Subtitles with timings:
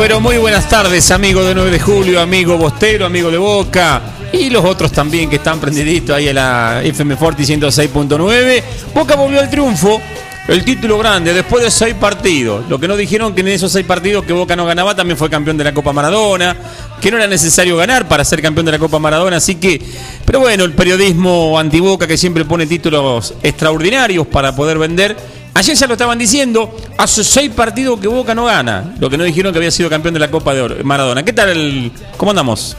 [0.00, 4.00] Pero muy buenas tardes, amigo de 9 de julio, amigo Bostero, amigo de Boca
[4.32, 8.62] y los otros también que están prendiditos ahí a la FM Forti 106.9.
[8.94, 10.00] Boca volvió al triunfo,
[10.48, 12.66] el título grande después de seis partidos.
[12.70, 15.28] Lo que no dijeron que en esos seis partidos que Boca no ganaba también fue
[15.28, 16.56] campeón de la Copa Maradona,
[16.98, 19.36] que no era necesario ganar para ser campeón de la Copa Maradona.
[19.36, 19.82] Así que,
[20.24, 25.14] pero bueno, el periodismo antiboca que siempre pone títulos extraordinarios para poder vender
[25.54, 28.94] Ayer ya lo estaban diciendo, hace seis partidos que Boca no gana.
[28.98, 31.24] Lo que no dijeron que había sido campeón de la Copa de Maradona.
[31.24, 31.50] ¿Qué tal?
[31.50, 32.76] El, ¿Cómo andamos?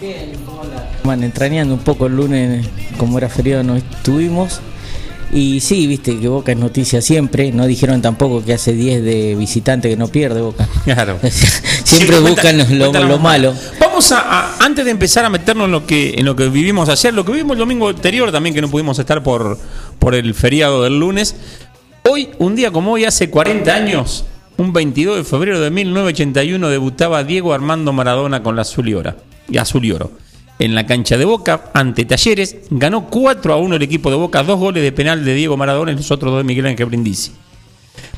[0.00, 0.32] Bien,
[1.04, 4.60] Man, entrañando un poco el lunes, como era feriado, no estuvimos.
[5.32, 7.52] Y sí, viste que Boca es noticia siempre.
[7.52, 10.68] No dijeron tampoco que hace 10 de visitante que no pierde Boca.
[10.84, 11.18] Claro.
[11.84, 13.54] siempre buscan lo, malo.
[13.80, 17.14] Vamos a, antes de empezar a meternos en lo que en lo que vivimos ayer,
[17.14, 19.58] lo que vivimos el domingo anterior también que no pudimos estar por
[19.98, 21.36] por el feriado del lunes.
[22.04, 24.24] Hoy, un día como hoy, hace 40 años,
[24.56, 29.14] un 22 de febrero de 1981, debutaba Diego Armando Maradona con la Azul y, Oro,
[29.56, 30.10] Azul y Oro.
[30.58, 34.42] En la cancha de Boca, ante Talleres, ganó 4 a 1 el equipo de Boca,
[34.42, 37.30] dos goles de penal de Diego Maradona y los otros dos de Miguel Ángel Brindisi.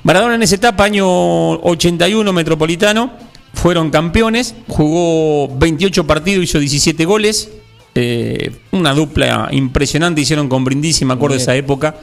[0.02, 3.12] Maradona en esa etapa, año 81 metropolitano,
[3.52, 7.50] fueron campeones, jugó 28 partidos, hizo 17 goles,
[7.94, 11.96] eh, una dupla impresionante hicieron con Brindisi, me acuerdo de esa época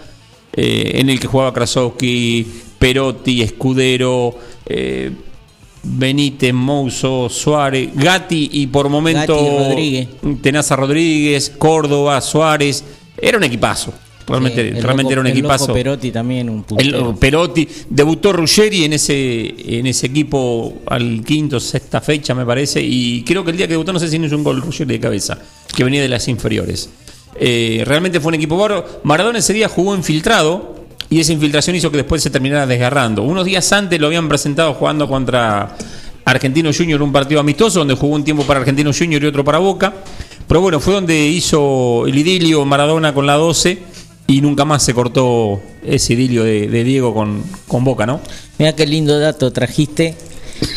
[0.53, 2.45] eh, en el que jugaba Krasowski,
[2.77, 4.35] Perotti, Escudero,
[4.65, 5.11] eh,
[5.83, 10.07] Benítez, Mouso, Suárez, Gatti y por momento Rodríguez.
[10.41, 12.83] Tenaza Rodríguez, Córdoba, Suárez.
[13.17, 13.93] Era un equipazo.
[14.27, 15.73] Realmente, realmente era un equipazo.
[15.73, 16.63] Perotti también, un
[17.19, 17.67] Perotti.
[17.89, 22.81] Debutó Ruggeri en ese, en ese equipo al quinto, sexta fecha, me parece.
[22.81, 24.93] Y creo que el día que debutó, no sé si no hizo un gol Ruggeri
[24.93, 25.37] de cabeza,
[25.75, 26.89] que venía de las inferiores.
[27.35, 29.01] Eh, realmente fue un equipo bárbaro.
[29.03, 30.75] Maradona ese día jugó infiltrado
[31.09, 33.23] y esa infiltración hizo que después se terminara desgarrando.
[33.23, 35.75] Unos días antes lo habían presentado jugando contra
[36.25, 39.57] Argentino Junior, un partido amistoso donde jugó un tiempo para Argentino Junior y otro para
[39.57, 39.93] Boca.
[40.47, 43.79] Pero bueno, fue donde hizo el idilio Maradona con la 12
[44.27, 48.21] y nunca más se cortó ese idilio de, Diego con, con, Boca, ¿no?
[48.57, 50.15] Mira qué lindo dato trajiste.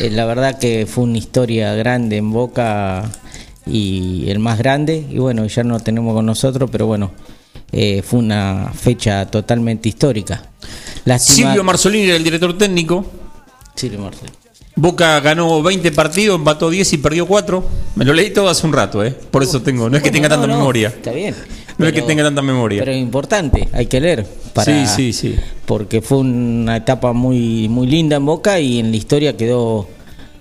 [0.00, 3.10] Eh, la verdad que fue una historia grande en Boca
[3.66, 7.10] y el más grande, y bueno, ya no tenemos con nosotros, pero bueno,
[7.72, 10.42] eh, fue una fecha totalmente histórica.
[11.18, 13.04] Silvio Marzolini era el director técnico.
[13.74, 14.36] Silvio Marzolini.
[14.76, 17.64] Boca ganó 20 partidos, empató 10 y perdió 4.
[17.94, 19.12] Me lo leí todo hace un rato, ¿eh?
[19.30, 19.88] Por eso tengo.
[19.88, 20.88] No es que tenga tanta memoria.
[20.88, 21.34] Está bien.
[21.78, 22.80] No es que tenga tanta memoria.
[22.80, 24.26] Pero es importante, hay que leer.
[24.52, 25.36] Para, sí, sí, sí.
[25.66, 29.88] Porque fue una etapa muy, muy linda en Boca y en la historia quedó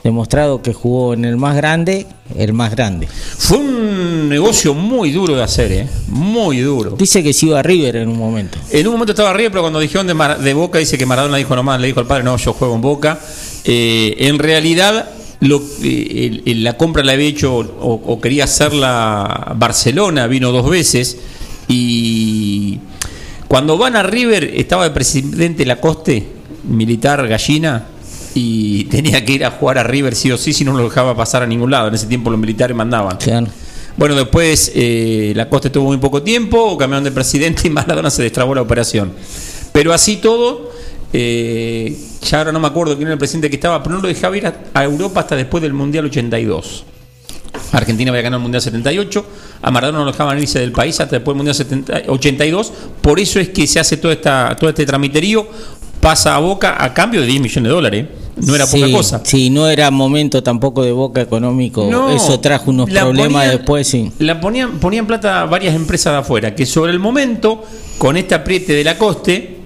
[0.04, 2.06] demostrado que jugó en el más grande,
[2.36, 3.08] el más grande.
[3.08, 5.88] Fue un negocio muy duro de hacer, ¿eh?
[6.08, 6.96] Muy duro.
[6.98, 8.58] Dice que se iba a River en un momento.
[8.70, 11.80] En un momento estaba River, pero cuando dijeron de, Boca, dice que Maradona dijo nomás,
[11.80, 13.20] le dijo al padre, no, yo juego en Boca.
[13.64, 15.10] Eh, en realidad,
[15.40, 21.18] lo, eh, la compra la había hecho o, quería hacerla Barcelona, vino dos veces
[21.68, 22.80] y
[23.48, 26.26] cuando van a River estaba el presidente Lacoste,
[26.64, 27.86] militar gallina,
[28.36, 31.16] y tenía que ir a jugar a River sí o sí, si no lo dejaba
[31.16, 31.88] pasar a ningún lado.
[31.88, 33.18] En ese tiempo los militares mandaban.
[33.96, 38.24] Bueno, después eh, la Costa estuvo muy poco tiempo, cambiaron de presidente y Maradona se
[38.24, 39.14] destrabó la operación.
[39.72, 40.72] Pero así todo,
[41.12, 44.08] eh, ya ahora no me acuerdo quién era el presidente que estaba, pero no lo
[44.08, 46.86] dejaba ir a, Europa hasta después del Mundial 82.
[47.72, 49.26] Argentina había ganado el Mundial 78,
[49.62, 53.40] a Maradona no lo dejaban irse del país hasta después del Mundial 82, por eso
[53.40, 55.48] es que se hace todo, esta, todo este tramiterío,
[56.02, 58.06] pasa a Boca a cambio de 10 millones de dólares.
[58.38, 59.22] No era poca cosa.
[59.24, 61.90] Sí, no era momento tampoco de boca económico.
[62.10, 64.12] Eso trajo unos problemas después, sí.
[64.20, 67.64] La ponían, ponían plata varias empresas de afuera, que sobre el momento,
[67.98, 69.58] con este apriete de la coste,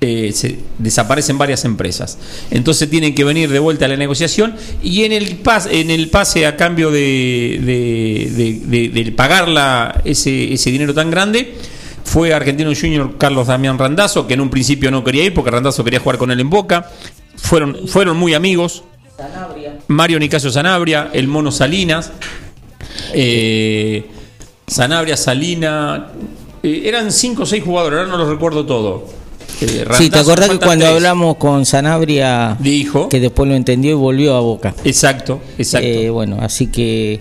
[0.00, 2.18] eh, se desaparecen varias empresas.
[2.50, 6.10] Entonces tienen que venir de vuelta a la negociación y en el, pas, en el
[6.10, 11.54] pase a cambio de, de, de, de pagar la, ese, ese dinero tan grande,
[12.04, 15.82] fue Argentino Junior Carlos Damián Randazo, que en un principio no quería ir porque Randazo
[15.82, 16.90] quería jugar con él en Boca.
[17.44, 18.82] Fueron, fueron muy amigos.
[19.88, 22.10] Mario Nicasio Sanabria, el Mono Salinas.
[23.12, 24.06] Eh,
[24.66, 26.08] Sanabria, Salina.
[26.62, 29.06] eh, eran cinco o seis jugadores, ahora no los recuerdo todo.
[29.60, 30.96] Eh, Sí, ¿te acordás que cuando tres.
[30.96, 33.08] hablamos con Sanabria, Dijo.
[33.08, 34.74] que después lo entendió y volvió a Boca?
[34.84, 35.86] Exacto, exacto.
[35.86, 37.20] Eh, bueno, así que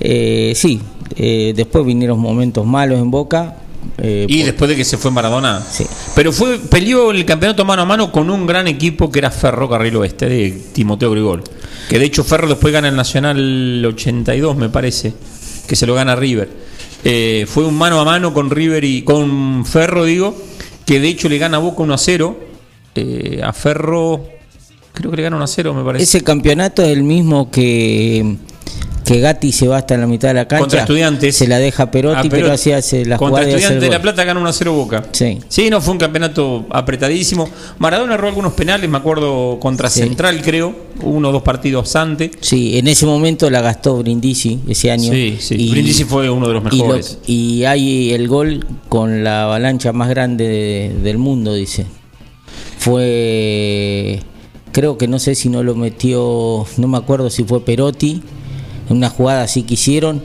[0.00, 0.80] eh, sí,
[1.16, 3.56] eh, después vinieron momentos malos en Boca.
[3.98, 5.62] Eh, y por- después de que se fue Maradona.
[5.68, 5.84] Sí.
[6.14, 9.68] Pero fue peleó el campeonato mano a mano con un gran equipo que era Ferro
[9.68, 11.42] Carril Oeste, de Timoteo Grigol.
[11.88, 15.12] Que de hecho Ferro después gana el Nacional 82, me parece,
[15.66, 16.48] que se lo gana River.
[17.04, 20.36] Eh, fue un mano a mano con River y con Ferro, digo,
[20.84, 22.40] que de hecho le gana a Boca 1 a 0.
[22.94, 24.24] Eh, a Ferro,
[24.92, 26.04] creo que le gana 1 a 0, me parece.
[26.04, 28.36] ese campeonato es el mismo que,
[29.08, 30.60] que Gatti se va hasta la mitad de la cancha.
[30.60, 31.34] Contra Estudiantes.
[31.36, 32.50] Se la deja Perotti, A pero Perotti.
[32.54, 34.02] así hace la Contra Estudiantes de La.
[34.02, 35.04] Plata gana 1 a 0 Boca.
[35.12, 35.38] Sí.
[35.48, 37.48] Sí, no, fue un campeonato apretadísimo.
[37.78, 40.00] Maradona erró algunos penales, me acuerdo, contra Sí.
[40.00, 42.32] Central, creo, uno o dos partidos antes.
[42.40, 45.12] Sí, en ese momento la gastó Brindisi ese año.
[45.12, 45.70] Sí, sí.
[45.70, 47.18] Brindisi fue uno de los y lo- mejores.
[47.26, 51.86] Y, hay el gol con la avalancha más grande de- del mundo, dice.
[52.78, 54.20] Fue,
[54.72, 58.22] creo que no sé si no lo metió, no me acuerdo si fue Perotti, en
[58.90, 60.22] una jugada así que hicieron,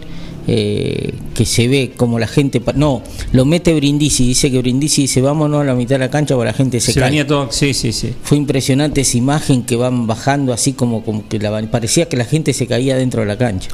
[0.47, 3.01] eh, que se ve como la gente, no,
[3.31, 6.51] lo mete Brindisi, dice que Brindisi dice vámonos a la mitad de la cancha para
[6.51, 7.23] la gente se, Se, cae.
[7.23, 7.49] todo.
[7.51, 8.13] Sí, sí, sí.
[8.23, 12.25] Fue impresionante esa imagen que van bajando así como, como que la, parecía que la
[12.25, 13.69] gente se caía dentro de la cancha.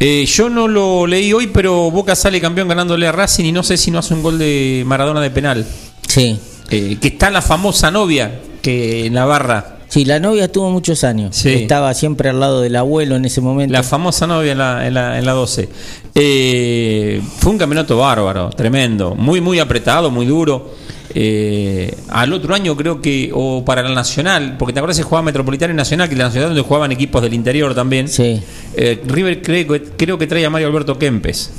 [0.00, 3.64] Eh, yo no lo leí hoy, pero Boca sale campeón ganándole a Racing y no
[3.64, 5.66] sé si no hace un gol de Maradona de penal.
[6.06, 6.38] Sí,
[6.70, 9.77] Eh, que está la famosa novia que en la barra.
[9.88, 11.34] Sí, la novia tuvo muchos años.
[11.36, 11.50] Sí.
[11.50, 13.72] Estaba siempre al lado del abuelo en ese momento.
[13.72, 15.68] La famosa novia en la, en la, en la 12.
[16.14, 19.14] Eh, fue un campeonato bárbaro, tremendo.
[19.14, 20.74] Muy, muy apretado, muy duro.
[21.14, 25.22] Eh, al otro año creo que, o para la Nacional, porque te acuerdas que jugaba
[25.22, 28.08] Metropolitano y Nacional, que la Nacional donde jugaban equipos del interior también.
[28.08, 28.40] Sí.
[28.74, 31.50] Eh, River creo, que- creo que trae a Mario Alberto Kempes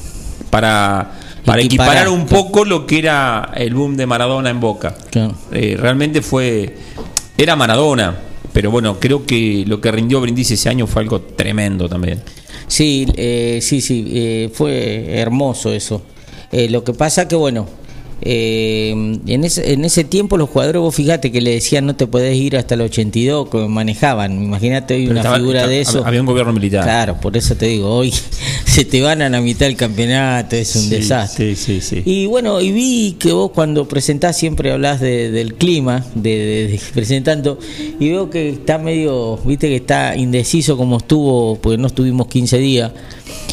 [0.51, 1.11] para,
[1.45, 4.95] para Equiparar, equiparar un poco lo que era el boom de Maradona en Boca.
[5.09, 5.33] Claro.
[5.51, 6.75] Eh, realmente fue.
[7.39, 8.17] Era Maradona,
[8.51, 12.21] pero bueno, creo que lo que rindió Brindisi ese año fue algo tremendo también.
[12.67, 16.01] Sí, eh, sí, sí, eh, fue hermoso eso.
[16.51, 17.65] Eh, lo que pasa que, bueno,
[18.21, 18.89] eh,
[19.27, 22.35] en, ese, en ese tiempo los jugadores, vos fíjate que le decían no te podés
[22.35, 24.43] ir hasta el 82, que manejaban.
[24.43, 26.05] Imagínate hoy Pero una estaba- figura de eso.
[26.05, 26.83] Había un gobierno militar.
[26.83, 28.13] Claro, por eso te digo, hoy
[28.65, 31.55] se te van a la mitad del campeonato, es un Sí, desastre.
[31.55, 32.01] Sí, sí, sí.
[32.05, 36.67] Y bueno, y vi que vos cuando presentás siempre hablas de- del clima, de, de-
[36.67, 37.59] de presentando,
[37.99, 42.57] y veo que está medio, viste que está indeciso como estuvo, porque no estuvimos 15
[42.57, 42.91] días,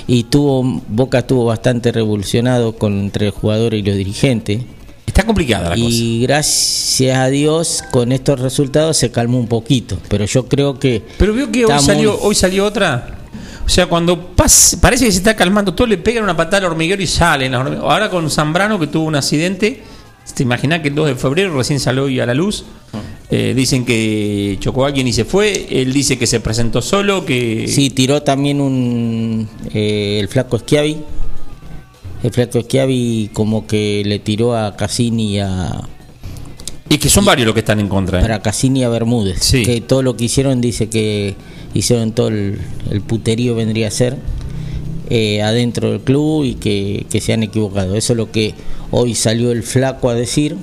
[0.07, 4.63] y tuvo, Boca estuvo bastante revolucionado con, entre el jugador y los dirigentes.
[5.07, 5.87] Está complicada la cosa.
[5.89, 11.03] Y gracias a Dios con estos resultados se calmó un poquito, pero yo creo que...
[11.19, 13.19] Pero veo que hoy salió, muy- hoy salió otra.
[13.65, 16.73] O sea, cuando pas- parece que se está calmando todo, le pegan una patada al
[16.73, 17.55] hormiguero y salen.
[17.55, 19.83] Ahora con Zambrano, que tuvo un accidente,
[20.35, 22.65] te imaginas que el 2 de febrero recién salió hoy a la luz.
[23.31, 25.67] Eh, dicen que chocó a alguien y se fue.
[25.71, 27.67] Él dice que se presentó solo, que.
[27.69, 30.97] Sí, tiró también un eh, el flaco Schiavi.
[32.23, 35.81] El flaco Schiavi como que le tiró a Cassini y a
[36.89, 38.19] Y que son varios los que están en contra.
[38.19, 38.23] ¿eh?
[38.23, 39.39] para Cassini y a Bermúdez.
[39.41, 39.63] Sí.
[39.65, 41.35] Que todo lo que hicieron dice que
[41.75, 42.59] hicieron todo el,
[42.91, 44.17] el puterío vendría a ser
[45.09, 47.95] eh, adentro del club y que, que se han equivocado.
[47.95, 48.55] Eso es lo que
[48.91, 50.57] hoy salió el flaco a decir.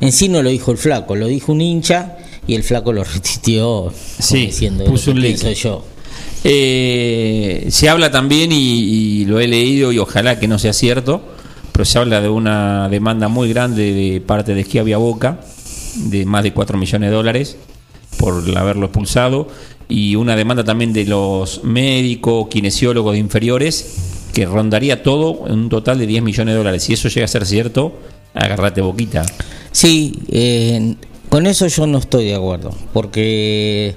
[0.00, 2.16] En sí no lo dijo el flaco, lo dijo un hincha
[2.46, 5.54] y el flaco lo repitió Sí, diciendo puso "Lo que un link".
[5.54, 5.84] yo.
[6.44, 11.20] Eh, se habla también, y, y lo he leído y ojalá que no sea cierto,
[11.72, 15.40] pero se habla de una demanda muy grande de parte de Schiavi a Boca,
[15.96, 17.56] de más de 4 millones de dólares
[18.18, 19.48] por haberlo expulsado,
[19.88, 23.96] y una demanda también de los médicos, kinesiólogos de inferiores,
[24.34, 26.82] que rondaría todo en un total de 10 millones de dólares.
[26.84, 27.92] Si eso llega a ser cierto,
[28.34, 29.24] agarrate boquita.
[29.72, 30.96] Sí, eh,
[31.28, 33.94] con eso yo no estoy de acuerdo, porque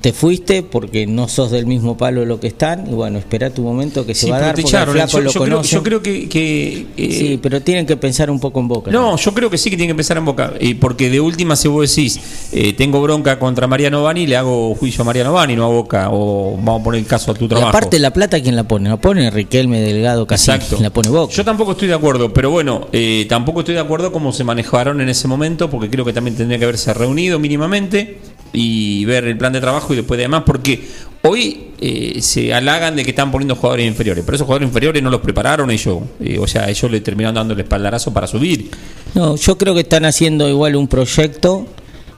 [0.00, 3.50] te fuiste porque no sos del mismo palo de lo que están y bueno, espera
[3.50, 4.94] tu momento que se Sí, va a dar porque el echaron.
[4.94, 5.74] flaco Yo, lo creo, conoce.
[5.74, 8.90] yo creo que, que, eh, Sí, pero tienen que pensar un poco en Boca.
[8.90, 10.52] No, yo creo que sí que tiene que empezar en Boca.
[10.60, 12.20] Y porque de última, si vos decís,
[12.52, 16.08] eh, tengo bronca contra Mariano Bani, le hago juicio a Mariano Bani, no a Boca.
[16.10, 17.68] O vamos a poner el caso a tu Y trabajo.
[17.70, 18.88] aparte la plata, ¿quién la pone?
[18.88, 20.78] La pone Riquelme Delgado casi, Exacto.
[20.80, 21.32] la pone Boca.
[21.32, 25.00] Yo tampoco estoy de acuerdo, pero bueno, eh, tampoco estoy de acuerdo cómo se manejaron
[25.00, 28.18] en ese momento, porque creo que también tendría que haberse reunido mínimamente
[28.52, 30.86] y ver el plan de trabajo y después de demás, porque
[31.22, 35.10] hoy eh, se halagan de que están poniendo jugadores inferiores, pero esos jugadores inferiores no
[35.10, 38.70] los prepararon ellos, eh, o sea, ellos le terminaron dando el espaldarazo para subir.
[39.14, 41.66] No, yo creo que están haciendo igual un proyecto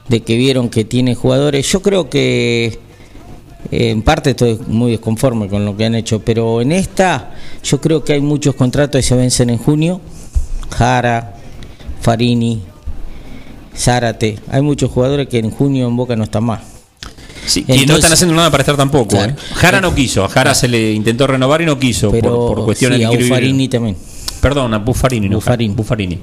[0.09, 1.71] de que vieron que tiene jugadores.
[1.71, 2.79] Yo creo que
[3.71, 7.81] eh, en parte estoy muy desconforme con lo que han hecho, pero en esta yo
[7.81, 10.01] creo que hay muchos contratos que se vencen en junio.
[10.71, 11.37] Jara,
[12.01, 12.63] Farini,
[13.77, 14.39] Zárate.
[14.51, 16.61] Hay muchos jugadores que en junio en Boca no están más.
[17.47, 19.09] Sí, y no están haciendo nada para estar tampoco.
[19.17, 19.33] Claro.
[19.33, 19.37] ¿eh?
[19.55, 22.65] Jara no quiso, a Jara se le intentó renovar y no quiso Pero por, por
[22.67, 23.97] cuestiones sí, a de quiero vivir- Farini también.
[24.41, 25.75] Perdón, a Buffarini, no Buffarini.
[25.75, 26.15] Buffarini.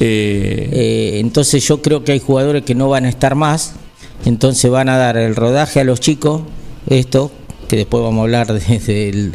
[0.00, 3.72] Eh, Eh, entonces yo creo que hay jugadores que no van a estar más,
[4.24, 6.42] entonces van a dar el rodaje a los chicos,
[6.88, 7.30] esto,
[7.68, 9.32] que después vamos a hablar de- del,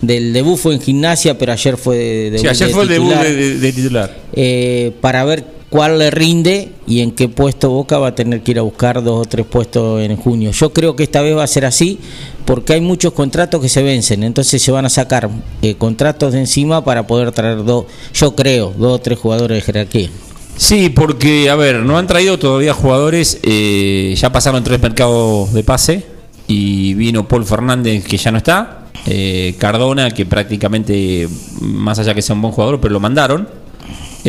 [0.00, 1.96] del debut fue en gimnasia, pero ayer fue
[2.30, 4.16] de, sí, ayer de fue el debut de, titular.
[4.32, 5.44] eh, para ver
[5.76, 9.04] cuál le rinde y en qué puesto Boca va a tener que ir a buscar
[9.04, 10.50] dos o tres puestos en junio.
[10.52, 11.98] Yo creo que esta vez va a ser así
[12.46, 15.28] porque hay muchos contratos que se vencen, entonces se van a sacar
[15.60, 19.60] eh, contratos de encima para poder traer dos, yo creo, dos o tres jugadores de
[19.60, 20.08] jerarquía.
[20.56, 25.62] Sí, porque, a ver, no han traído todavía jugadores, eh, ya pasaron tres mercados de
[25.62, 26.06] pase
[26.48, 31.28] y vino Paul Fernández que ya no está, eh, Cardona que prácticamente,
[31.60, 33.65] más allá que sea un buen jugador, pero lo mandaron,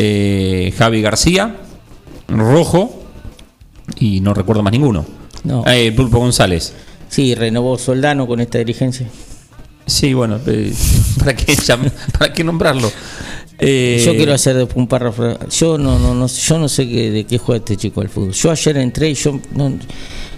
[0.00, 1.56] eh, Javi García,
[2.28, 3.02] Rojo
[3.98, 5.04] y no recuerdo más ninguno.
[5.44, 5.64] No.
[5.66, 6.72] Eh, Pulpo González.
[7.08, 9.08] Sí, renovó Soldano con esta dirigencia.
[9.86, 10.72] Sí, bueno, eh,
[11.18, 12.90] ¿para qué, llam- ¿para qué nombrarlo?
[13.58, 15.36] Eh, Yo quiero hacer un párrafo.
[15.50, 18.32] Yo no, no, no, yo no sé qué- de qué juega este chico al fútbol.
[18.32, 19.72] Yo ayer entré y yo no-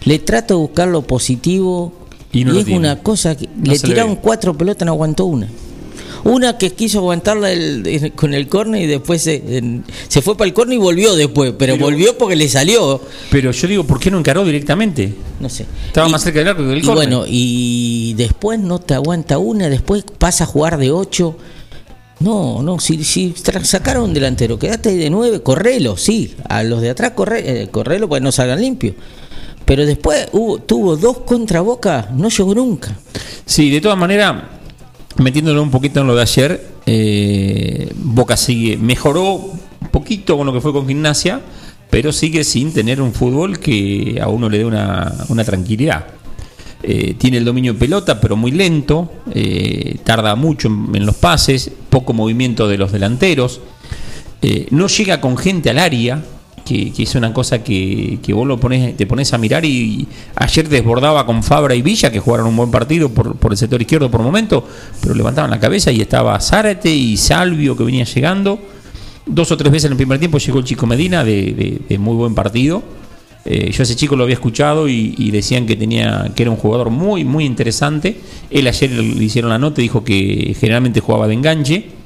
[0.05, 1.93] le trato de buscar lo positivo
[2.33, 2.79] Y y, no lo es tiene.
[2.79, 5.49] una cosa que No le tiraron cuatro pelotas, no aguantó una.
[6.25, 10.37] Una que quiso aguantarla el- el- con el córner y después se, en- se fue
[10.37, 13.00] para el córner y volvió después, pero, Pero- volvió porque le salió,
[13.31, 15.15] Pero yo digo, ¿por qué no encaró directamente?
[15.41, 15.65] no sé.
[15.87, 16.97] Estaba Y- más cerca del arco que del y córner.
[17.09, 21.37] bueno, y después no te aguanta una, después pasa a jugar de 8.
[22.21, 26.83] No, no, si, si sacaron un delantero, quédate ahí de 9, correlo, sí, a los
[26.83, 28.95] de atrás corre, eh, correlo para que no salgan limpios.
[29.65, 32.95] Pero después hubo, tuvo dos contra Boca, no llegó nunca.
[33.47, 34.43] Sí, de todas maneras,
[35.19, 40.52] metiéndolo un poquito en lo de ayer, eh, Boca sigue, mejoró un poquito con lo
[40.52, 41.40] que fue con gimnasia,
[41.90, 46.07] pero sigue sin tener un fútbol que a uno le dé una, una tranquilidad.
[46.83, 51.71] Eh, tiene el dominio de pelota, pero muy lento, eh, tarda mucho en, los pases,
[51.90, 53.61] poco movimiento de los delanteros,
[54.71, 56.25] no llega con gente al área,
[56.71, 61.27] que, es una cosa que, vos lo pones, te pones a mirar y, ayer desbordaba
[61.27, 64.67] con Fabra y Villa, que jugaron un buen partido por, el sector izquierdo por momento,
[65.00, 68.59] pero levantaban la cabeza y estaba Zárate y Salvio que venía llegando.
[69.27, 72.35] Dos o tres veces en el primer tiempo llegó el chico Medina de, muy buen
[72.35, 72.83] partido.
[73.45, 76.59] Eh, yo ese chico lo había escuchado y, y decían que tenía que era un
[76.59, 78.21] jugador muy muy interesante.
[78.50, 82.00] Él ayer le hicieron la nota y dijo que generalmente jugaba de enganche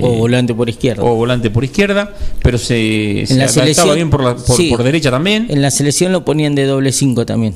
[0.00, 1.02] O Eh, volante por izquierda.
[1.02, 4.56] o volante por izquierda, pero se, se en la adaptaba selección bien por, la- por,
[4.56, 5.46] sí, por derecha también.
[5.48, 7.54] En la selección lo ponían de doble 5 también.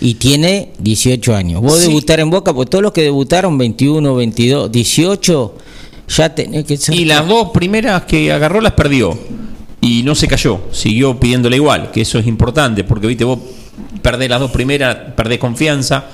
[0.00, 1.62] Y tiene 18 años.
[1.62, 1.88] Vos Sí.
[1.88, 5.54] debutar en Boca, pues todos los que debutaron 21, 22, 18,
[6.08, 9.18] ya tenés que ser Y las dos primeras que agarró las perdió.
[9.80, 13.38] Y no se cayó, siguió pidiéndole igual, que eso es importante, porque viste, vos
[14.02, 16.04] perdés las dos primeras, perdés confianza.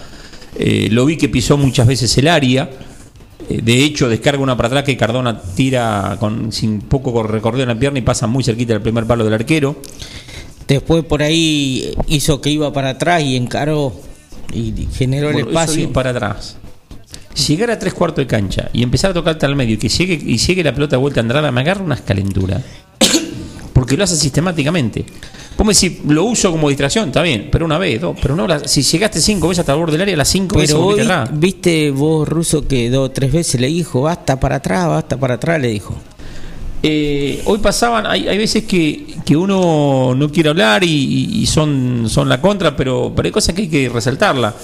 [0.59, 2.71] Eh, lo vi que pisó muchas veces el área.
[3.49, 7.69] Eh, de hecho, descarga una para atrás que Cardona tira con sin poco recorrido en
[7.69, 9.77] la pierna y pasa muy cerquita del primer palo del arquero.
[10.67, 13.93] Después por ahí hizo que iba para atrás y encaró
[14.53, 15.93] y generó el Bueno, espacio.
[15.93, 16.57] para atrás.
[17.47, 20.15] Llegar a tres cuartos de cancha y empezar a tocarte al medio y que llegue
[20.15, 22.63] y llegue la pelota de vuelta a Andrada me agarra unas calenturas.
[23.73, 25.05] Porque lo hace sistemáticamente.
[25.57, 28.47] Vos me decís, lo uso como distracción, está bien, pero una vez, dos, pero no,
[28.47, 31.31] la- si llegaste cinco veces hasta el borde del área, las cinco veces Pero atrás.
[31.33, 35.35] viste vos, Ruso, que dos o tres veces le dijo, basta para atrás, basta para
[35.37, 35.95] atrás, le dijo.
[36.83, 41.47] Eh, hoy pasaban, hay, hay veces que, que uno no quiere hablar y, y- y
[41.47, 44.55] son, son la contra, pero, pero hay cosas que hay que resaltarla.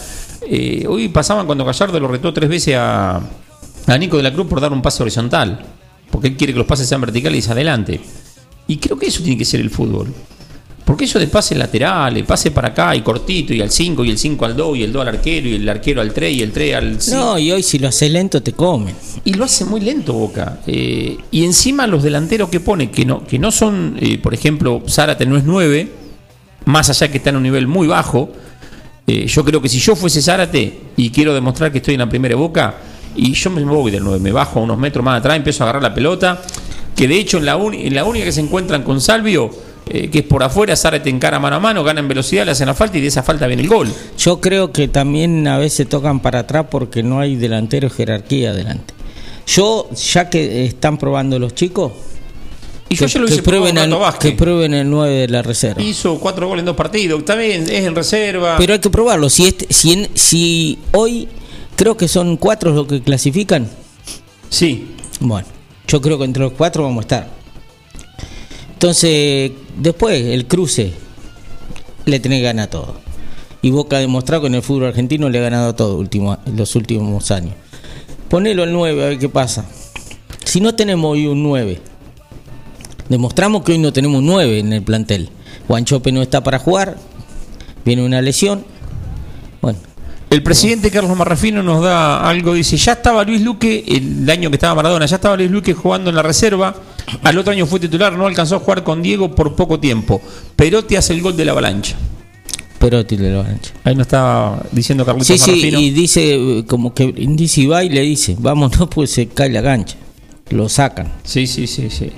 [0.46, 3.16] Eh, hoy pasaban cuando Gallardo lo retó tres veces a,
[3.86, 5.58] a Nico de la Cruz por dar un pase horizontal,
[6.10, 8.00] porque él quiere que los pases sean verticales y hacia adelante.
[8.68, 10.12] Y creo que eso tiene que ser el fútbol.
[10.84, 14.18] Porque eso de pase lateral, pase para acá y cortito, y al 5, y el
[14.18, 16.50] 5 al 2, y el 2 al arquero, y el arquero al 3, y el
[16.52, 17.16] 3 al 5.
[17.16, 18.94] No, y hoy si lo hace lento te comen.
[19.24, 20.58] Y lo hace muy lento Boca.
[20.66, 24.82] Eh, y encima los delanteros que pone, que no, que no son, eh, por ejemplo,
[24.88, 25.88] Zárate no es 9,
[26.64, 28.30] más allá que está en un nivel muy bajo.
[29.06, 32.08] eh, yo creo que si yo fuese Zárate y quiero demostrar que estoy en la
[32.08, 32.74] primera Boca,
[33.14, 35.82] y yo me voy del 9, me bajo unos metros más atrás, empiezo a agarrar
[35.82, 36.42] la pelota,
[36.96, 39.50] que de hecho en la, uni- en la única que se encuentran con Salvio,
[39.92, 42.66] eh, que es por afuera, Zárate encara mano a mano, gana en velocidad, le hacen
[42.66, 43.92] la falta y de esa falta viene el gol.
[44.18, 48.94] Yo creo que también a veces tocan para atrás porque no hay delantero jerarquía adelante.
[49.46, 51.92] Yo, ya que están probando los chicos,
[52.88, 55.42] Y yo que, ya lo que hice prueben el, que prueben el 9 de la
[55.42, 55.82] reserva.
[55.82, 58.56] Hizo cuatro goles en dos partidos, está bien, es en reserva.
[58.58, 59.28] Pero hay que probarlo.
[59.28, 61.28] Si, este, si, en- si hoy
[61.76, 63.68] creo que son cuatro los que clasifican,
[64.48, 65.46] sí, bueno,
[65.88, 67.41] yo creo que entre los cuatro vamos a estar.
[68.82, 70.92] Entonces, después, el cruce,
[72.04, 72.96] le tenés que ganar todo.
[73.62, 76.74] Y Boca ha demostrado que en el fútbol argentino le ha ganado todo último, los
[76.74, 77.54] últimos años.
[78.28, 79.64] Ponelo al 9 a ver qué pasa.
[80.44, 81.80] Si no tenemos hoy un 9,
[83.08, 85.30] demostramos que hoy no tenemos un 9 en el plantel.
[85.68, 86.96] Guanchope no está para jugar,
[87.84, 88.64] viene una lesión.
[90.32, 94.56] El presidente Carlos Marrafino nos da algo, dice, ya estaba Luis Luque, el año que
[94.56, 96.74] estaba Maradona, ya estaba Luis Luque jugando en la reserva,
[97.22, 100.22] al otro año fue titular, no alcanzó a jugar con Diego por poco tiempo,
[100.56, 101.96] Perotti hace el gol de la avalancha.
[102.78, 103.72] Perotti lo han hecho.
[103.84, 105.80] Ahí nos estaba diciendo Carlitos Sí, sí, Marrafino.
[105.80, 109.62] y dice, eh, como que dice va y le dice, vámonos, pues se cae la
[109.62, 109.96] cancha.
[110.52, 111.10] Lo sacan.
[111.24, 112.10] Sí, sí, sí, sí.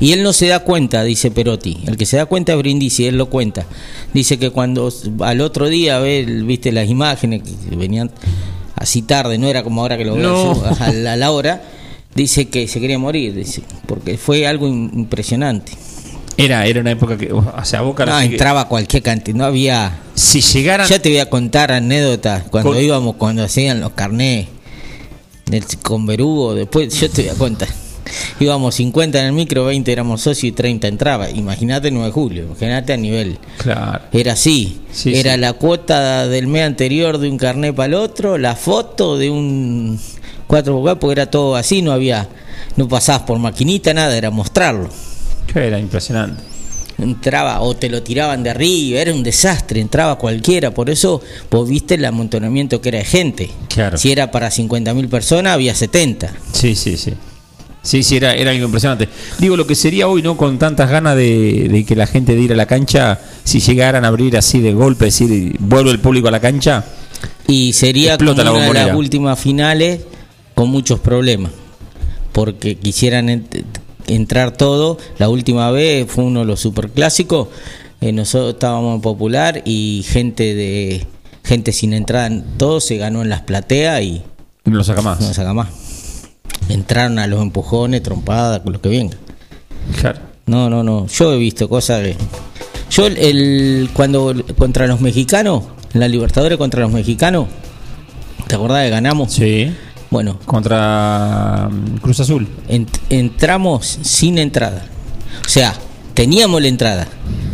[0.00, 1.78] Y él no se da cuenta, dice Perotti.
[1.86, 3.66] El que se da cuenta es Brindisi, él lo cuenta.
[4.12, 8.10] Dice que cuando al otro día ve, viste las imágenes que venían
[8.74, 10.62] así tarde, no era como ahora que lo veo No.
[10.80, 11.62] a la, a la hora,
[12.14, 15.72] dice que se quería morir, dice, porque fue algo im- impresionante.
[16.36, 19.98] Era, era una época que, o sea, Boca No, entraba cualquier cantidad, no había...
[20.14, 20.86] Si llegaran...
[20.88, 24.46] Ya te voy a contar anécdotas cuando Con- íbamos, cuando hacían los carnés
[25.50, 27.68] del, con Berugo, después yo te voy a contar.
[28.40, 31.28] Íbamos 50 en el micro, 20 éramos socios y 30 entraba.
[31.30, 33.38] Imagínate el 9 de julio, imagínate a nivel.
[33.58, 34.00] Claro.
[34.12, 35.40] Era así, Sí, era sí.
[35.40, 40.00] la cuota del mes anterior de un carnet para el otro, la foto de un
[40.46, 42.28] cuatro vocal, porque era todo así, no había,
[42.76, 44.88] no pasabas por maquinita, nada, era mostrarlo.
[45.52, 46.42] Que Era impresionante.
[46.98, 51.68] Entraba o te lo tiraban de arriba, era un desastre, entraba cualquiera, por eso vos
[51.68, 53.50] viste el amontonamiento que era de gente.
[53.68, 53.96] Claro.
[53.96, 56.32] Si era para 50.000 personas, había 70.
[56.52, 57.14] Sí, sí, sí.
[57.82, 59.08] Sí, sí, era, era algo impresionante.
[59.38, 60.36] Digo, lo que sería hoy, ¿no?
[60.36, 64.04] Con tantas ganas de, de que la gente de ir a la cancha, si llegaran
[64.04, 66.84] a abrir así de golpe, decir, vuelve el público a la cancha,
[67.46, 70.00] Y sería Explota como la una de las últimas finales
[70.54, 71.52] con muchos problemas,
[72.32, 73.46] porque quisieran
[74.08, 74.98] entrar todo.
[75.18, 77.48] La última vez fue uno de los superclásicos,
[78.00, 81.06] eh, nosotros estábamos en popular y gente de
[81.44, 84.22] gente sin entrada, en todo se ganó en las plateas y
[84.64, 85.20] no lo saca más.
[85.20, 85.68] no saca más.
[86.68, 89.16] Entraron a los empujones, trompadas, con lo que venga.
[90.00, 90.18] Claro.
[90.46, 91.06] No, no, no.
[91.06, 92.16] Yo he visto cosas que.
[92.90, 97.46] Yo, el, el- cuando contra los mexicanos, en la Libertadores contra los mexicanos,
[98.46, 99.32] ¿te acordás que ganamos?
[99.32, 99.72] Sí.
[100.10, 102.48] Bueno, Contra mm, Cruz Azul.
[102.68, 104.84] ent- entramos sin entrada.
[105.44, 105.74] O sea,
[106.14, 107.06] teníamos la entrada,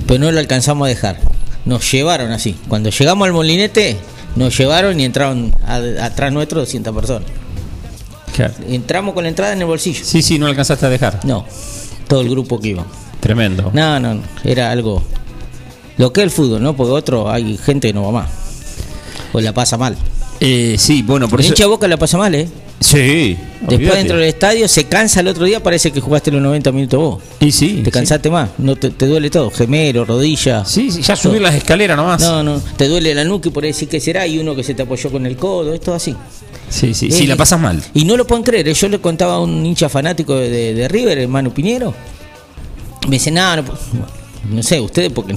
[0.06, 1.18] pero no la alcanzamos a dejar.
[1.64, 2.56] Nos llevaron así.
[2.68, 3.96] Cuando llegamos al molinete,
[4.36, 7.28] nos llevaron y entraron a- atrás nuestro 200 personas.
[8.36, 8.54] Claro.
[8.68, 10.04] Entramos con la entrada en el bolsillo.
[10.04, 11.20] Sí, sí, no alcanzaste a dejar.
[11.24, 11.44] No,
[12.08, 12.84] todo el grupo que iba.
[13.20, 13.70] Tremendo.
[13.72, 15.02] No, no, no, era algo.
[15.96, 16.74] Lo que es el fútbol, ¿no?
[16.76, 18.30] Porque otro, hay gente que no va más.
[19.32, 19.96] O la pasa mal.
[20.40, 21.55] Eh, sí, bueno, por el eso.
[21.55, 22.49] hincha boca la pasa mal, ¿eh?
[22.81, 23.37] Sí.
[23.66, 26.99] Después dentro del estadio se cansa el otro día, parece que jugaste los 90 minutos
[27.01, 27.23] vos.
[27.40, 27.81] Y sí.
[27.83, 30.64] Te cansaste más, no te, te duele todo, gemelo, rodilla.
[30.66, 32.20] Sí, sí, ya subir las escaleras nomás.
[32.20, 34.62] No, no, te duele la nuca y por ahí decir que será, y uno que
[34.64, 36.14] se te apoyó con el codo, es todo así.
[36.68, 37.83] Sí, sí, Eh, sí, la pasas mal.
[37.94, 38.75] Y no lo pueden creer, ¿eh?
[38.75, 41.94] yo le contaba a un hincha fanático de, de- de River, hermano Piñero.
[43.07, 43.62] Me dice, no, no,
[44.50, 45.35] no sé, ustedes porque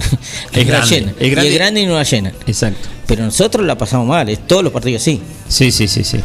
[0.52, 1.14] Es grande, llenan.
[1.18, 2.32] es Y es grande y no la llenan.
[2.46, 2.88] Exacto.
[3.06, 5.20] Pero nosotros la pasamos mal, es todos los partidos así.
[5.48, 6.18] Sí, sí, sí, sí.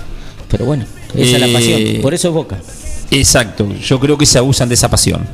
[0.50, 2.02] Pero bueno, esa es la Eh, pasión.
[2.02, 2.58] Por eso es Boca.
[3.12, 3.68] Exacto.
[3.82, 5.26] Yo creo que se abusan de esa pasión.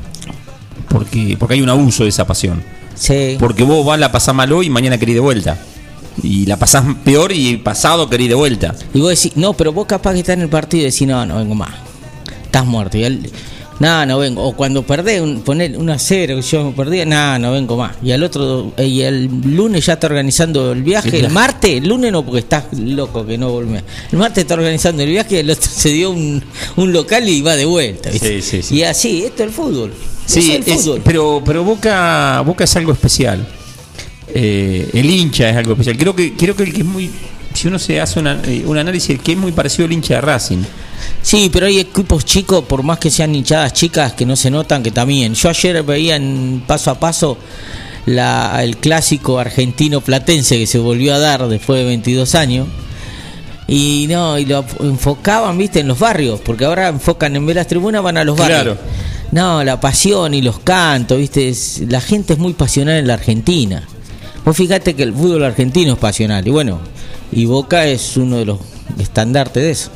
[0.90, 2.64] Porque, porque hay un abuso de esa pasión.
[2.96, 3.38] Sí.
[3.40, 5.58] Porque vos vas, la pasás mal hoy y mañana querés de vuelta.
[6.22, 8.76] Y la pasás peor y pasado querés de vuelta.
[8.94, 11.26] Y vos decís, no, pero vos capaz que estás en el partido y decís, no,
[11.26, 11.72] no vengo más.
[12.44, 12.98] Estás muerto.
[12.98, 13.32] Y él,
[13.80, 14.44] no, no vengo.
[14.44, 17.96] O cuando perdés, un, poner una cero, que yo perdía, no, no vengo más.
[18.04, 21.20] Y al otro, y el lunes ya está organizando el viaje.
[21.20, 23.84] El martes, el lunes no, porque estás loco que no volvés.
[24.12, 26.44] El martes está organizando el viaje el otro se dio un,
[26.76, 28.10] un local y va de vuelta.
[28.10, 28.42] ¿viste?
[28.42, 28.76] Sí, sí, sí.
[28.76, 29.94] Y así, esto es el fútbol.
[30.26, 31.02] Sí, es el es- fútbol.
[31.04, 33.48] pero, pero Boca, Boca es algo especial.
[34.34, 35.98] eh, el hincha es algo especial.
[35.98, 37.10] Creo que, creo que el que es muy,
[37.54, 40.22] si uno se hace una- eh, un análisis, que es muy parecido al hincha de
[40.22, 40.64] Racing.
[41.22, 44.84] Sí, pero hay equipos chicos, por más que sean hinchadas chicas, que no se notan
[44.84, 45.34] que también.
[45.34, 47.38] Yo ayer veía en paso a paso
[48.06, 52.68] la, el clásico argentino platense que se volvió a dar después de 22 años.
[53.68, 57.68] Y no, y lo enfocaban, viste, en los barrios, porque ahora enfocan en ver las
[57.68, 58.62] tribunas, van a los barrios.
[58.64, 58.78] Claro.
[59.32, 63.14] No, la pasión y los cantos, viste, es- la gente es muy pasional en la
[63.14, 63.84] Argentina.
[64.44, 66.80] Vos fíjate que el fútbol argentino es pasional, y bueno,
[67.32, 68.60] y Boca es uno de los
[68.98, 69.90] estandartes de eso.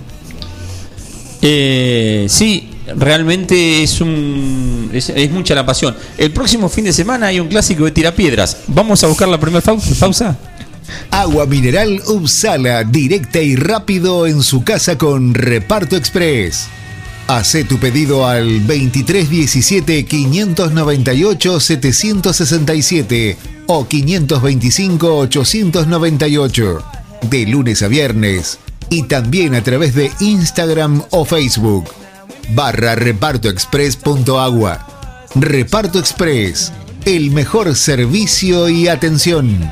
[1.41, 5.95] Eh, sí, realmente es un es, es mucha la pasión.
[6.17, 8.57] El próximo fin de semana hay un clásico de tirapiedras.
[8.67, 10.37] Vamos a buscar la primera pausa.
[11.11, 16.67] Agua mineral Upsala, directa y rápido en su casa con Reparto Express.
[17.27, 26.92] Hace tu pedido al 2317 598 767 o 525 898
[27.29, 28.59] de lunes a viernes
[28.89, 31.85] y también a través de Instagram o Facebook
[32.49, 34.87] barra repartoexpress.agua.
[35.35, 36.71] Reparto Express,
[37.05, 39.71] el mejor servicio y atención.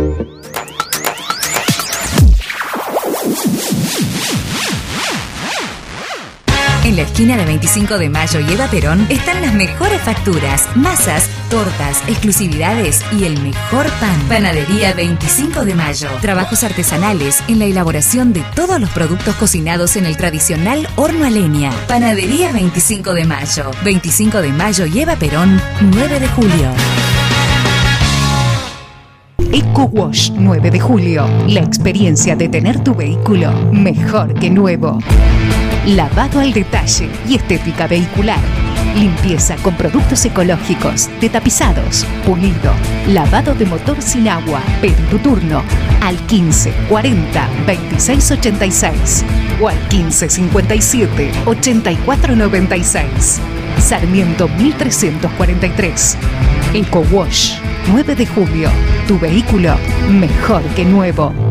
[6.91, 11.29] En la esquina de 25 de Mayo y Eva Perón están las mejores facturas, masas,
[11.49, 14.19] tortas, exclusividades y el mejor pan.
[14.27, 16.09] Panadería 25 de Mayo.
[16.19, 21.29] Trabajos artesanales en la elaboración de todos los productos cocinados en el tradicional horno a
[21.29, 21.71] leña.
[21.87, 23.71] Panadería 25 de Mayo.
[23.85, 26.73] 25 de Mayo y Eva Perón, 9 de julio.
[29.53, 31.25] Eco Wash 9 de julio.
[31.47, 34.99] La experiencia de tener tu vehículo mejor que nuevo.
[35.85, 38.37] Lavado al detalle y estética vehicular.
[38.95, 42.71] Limpieza con productos ecológicos, de tapizados, pulido,
[43.07, 44.61] lavado de motor sin agua.
[44.79, 45.63] Pedí tu turno
[46.01, 49.25] al 15 40 26 86
[49.59, 53.41] o al 15 57 84 96.
[53.79, 56.17] Sarmiento 1343.
[56.75, 57.55] Eco Wash
[57.91, 58.69] 9 de julio.
[59.07, 59.75] Tu vehículo
[60.11, 61.50] mejor que nuevo.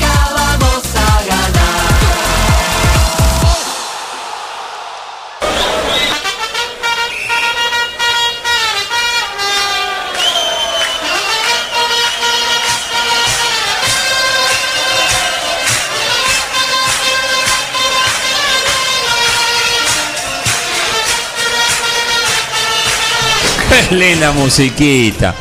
[23.91, 25.35] Linda musiquita.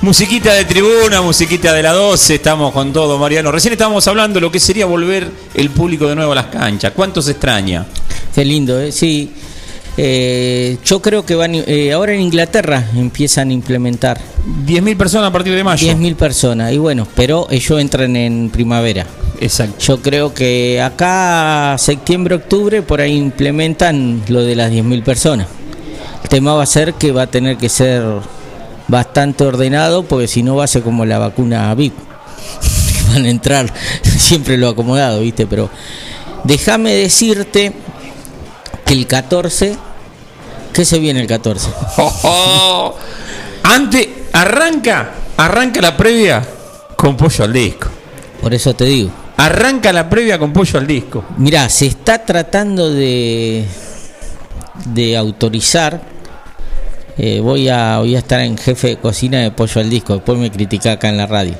[0.00, 3.50] Musiquita de tribuna, musiquita de la 12, estamos con todo, Mariano.
[3.50, 6.92] Recién estábamos hablando de lo que sería volver el público de nuevo a las canchas.
[6.94, 7.84] ¿Cuánto se extraña?
[8.34, 8.92] Qué lindo, ¿eh?
[8.92, 9.32] sí.
[9.96, 14.20] Eh, yo creo que van, eh, ahora en Inglaterra empiezan a implementar
[14.64, 15.84] 10.000 personas a partir de mayo.
[15.88, 16.72] 10.000 personas.
[16.72, 19.04] Y bueno, pero ellos entran en primavera.
[19.40, 19.80] Exacto.
[19.80, 25.48] Yo creo que acá, septiembre, octubre, por ahí implementan lo de las 10.000 personas.
[26.28, 28.02] Tema va a ser que va a tener que ser
[28.86, 31.94] bastante ordenado, porque si no va a ser como la vacuna VIP.
[33.12, 35.46] Van a entrar siempre lo acomodado, ¿viste?
[35.46, 35.70] Pero
[36.44, 37.72] déjame decirte
[38.84, 39.76] que el 14,
[40.72, 41.70] ¿qué se viene el 14?
[41.96, 42.94] Oh, oh.
[43.62, 46.42] Antes, arranca arranca la previa
[46.96, 47.88] con pollo al disco.
[48.42, 49.10] Por eso te digo.
[49.36, 51.24] Arranca la previa con pollo al disco.
[51.38, 53.64] Mirá, se está tratando de,
[54.86, 56.17] de autorizar.
[57.18, 60.14] Eh, voy, a, voy a estar en jefe de cocina de pollo al disco.
[60.14, 61.54] Después me critica acá en la radio.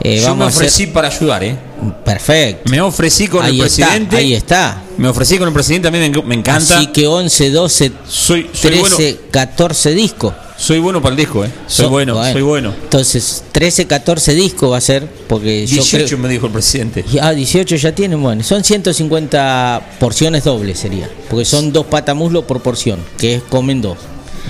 [0.00, 1.56] Eh, Yo me hacer- ofrecí para ayudar, ¿eh?
[2.04, 2.70] Perfecto.
[2.70, 4.16] Me ofrecí con ahí el está, presidente.
[4.16, 4.82] ahí está.
[4.96, 6.78] Me ofrecí con el presidente, a mí me, me encanta.
[6.78, 10.34] Así que 11, 12, soy, soy 13, bueno, 14 discos.
[10.56, 11.50] soy bueno para el disco, ¿eh?
[11.66, 12.72] Soy So- bueno, soy bueno.
[12.80, 15.04] Entonces, 13, 14 discos va a ser.
[15.28, 16.18] Porque yo 18 creo.
[16.18, 17.04] me dijo el presidente.
[17.20, 22.60] Ah, 18 ya tienen, bueno, son 150 porciones dobles sería, porque son dos patamuslos por
[22.62, 23.98] porción, que es comen dos.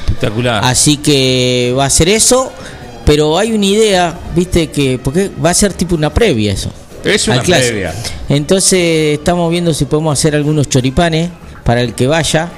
[0.09, 0.64] Espectacular.
[0.64, 2.51] Así que va a ser eso,
[3.05, 6.71] pero hay una idea, viste que, porque va a ser tipo una previa eso.
[7.05, 7.94] Es una previa.
[8.29, 11.31] Entonces estamos viendo si podemos hacer algunos choripanes
[11.64, 12.51] para el que vaya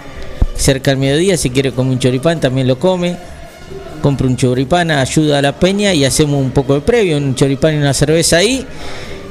[0.57, 3.17] cerca al mediodía, si quiere comer un choripán también lo come.
[4.03, 7.75] Compra un choripán, ayuda a la peña y hacemos un poco de previo, un choripán
[7.75, 8.65] y una cerveza ahí.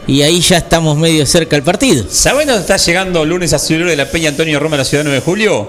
[0.06, 2.06] Y ahí ya estamos medio cerca al partido.
[2.10, 5.20] ¿Sabés dónde está llegando lunes a Ciudad de la Peña Antonio Roma, la ciudad 9
[5.20, 5.68] de julio?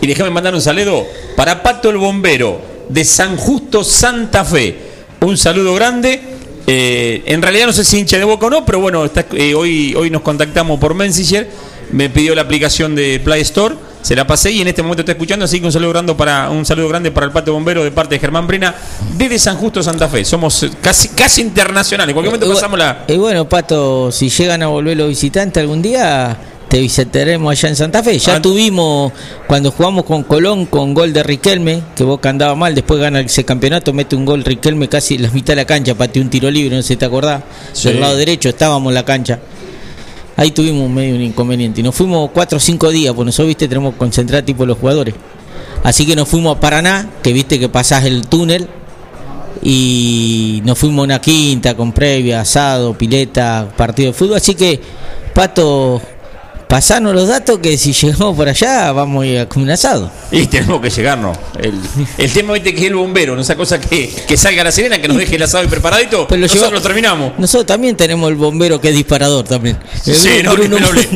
[0.00, 1.06] Y déjame mandar un saludo
[1.36, 4.76] para Pato el Bombero de San Justo, Santa Fe.
[5.20, 6.20] Un saludo grande.
[6.66, 9.54] Eh, en realidad no sé si hincha de boca o no, pero bueno, está- eh,
[9.54, 11.48] hoy, hoy nos contactamos por Messenger.
[11.92, 13.74] Me pidió la aplicación de Play Store.
[14.02, 16.50] Se la pasé y en este momento está escuchando, así que un saludo grande para
[16.50, 18.74] un saludo grande para el Pato Bombero de parte de Germán Brena
[19.16, 20.24] desde San Justo Santa Fe.
[20.24, 22.10] Somos eh, casi casi internacionales.
[22.10, 25.82] En cualquier momento pasamos la Y bueno, Pato, si llegan a volver los visitantes algún
[25.82, 26.36] día,
[26.68, 28.18] te visitaremos allá en Santa Fe.
[28.18, 28.42] Ya Ah.
[28.42, 29.12] tuvimos,
[29.46, 33.44] cuando jugamos con Colón, con gol de Riquelme, que Boca andaba mal, después gana ese
[33.44, 36.50] campeonato, mete un gol Riquelme casi en la mitad de la cancha, pateó un tiro
[36.50, 37.42] libre, no sé si te acordás.
[37.72, 37.88] Sí.
[37.88, 39.38] Del lado derecho estábamos en la cancha.
[40.36, 41.80] Ahí tuvimos medio un inconveniente.
[41.80, 44.78] Y nos fuimos cuatro o cinco días, pues nosotros, viste, tenemos que concentrar tipo los
[44.78, 45.14] jugadores.
[45.82, 48.68] Así que nos fuimos a Paraná, que viste que pasás el túnel,
[49.62, 54.36] y nos fuimos a una quinta con previa, asado, pileta, partido de fútbol.
[54.36, 54.80] Así que,
[55.34, 56.00] Pato,
[56.68, 60.10] pasanos los datos que si llegamos por allá vamos a ir a comer asado.
[60.30, 61.36] Y tenemos que llegarnos.
[61.58, 61.74] El,
[62.18, 65.00] el tema viste que es el bombero, no esa cosa que, que salga la sirena,
[65.00, 66.28] que nos deje el asado y preparadito.
[66.28, 67.32] Pues lo nosotros lo terminamos.
[67.38, 69.78] Nosotros también tenemos el bombero que es disparador también.
[70.02, 70.12] Sí,
[70.44, 71.08] no, ni me lo hablé.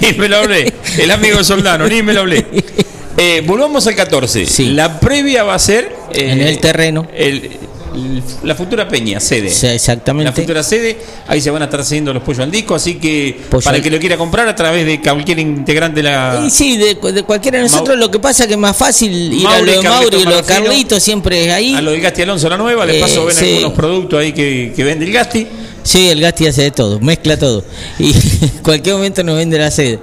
[0.00, 0.72] Ni me lo hablé.
[0.98, 2.46] El amigo Soldano, ni me lo hablé.
[3.16, 4.44] Eh, volvamos al 14.
[4.44, 4.70] Sí.
[4.70, 5.84] La previa va a ser.
[6.12, 7.06] eh, En el terreno.
[7.14, 7.58] el- el-
[8.42, 9.50] la futura peña, sede.
[9.50, 10.30] Sí, exactamente.
[10.30, 13.36] La futura sede, ahí se van a estar haciendo los pollos al disco, así que
[13.50, 16.42] Pollo para al- el que lo quiera comprar a través de cualquier integrante de la.
[16.46, 18.76] Y sí, de, de cualquiera de nosotros, Mau- lo que pasa es que es más
[18.76, 20.42] fácil ir a lo de Mauri y lo de.
[20.42, 21.74] Carlitos, siempre es ahí.
[21.74, 23.50] A lo del Gasti Alonso la nueva, de Eh, paso ven sí.
[23.54, 25.46] algunos productos ahí que, que vende el Gasti.
[25.84, 27.62] Sí, el Gasti hace de todo, mezcla todo.
[27.98, 29.98] Y en cualquier momento nos vende la sede.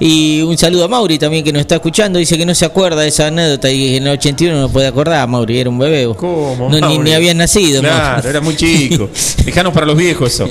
[0.00, 2.18] Y un saludo a Mauri también que nos está escuchando.
[2.18, 5.28] Dice que no se acuerda de esa anécdota y en el 81 no puede acordar.
[5.28, 6.06] Mauri era un bebé.
[6.06, 6.16] vos.
[6.16, 6.70] ¿Cómo?
[6.70, 7.82] No, ni, ni habías nacido.
[7.82, 8.28] Claro, Mauri.
[8.28, 9.10] era muy chico.
[9.44, 10.48] Dejanos para los viejos eso.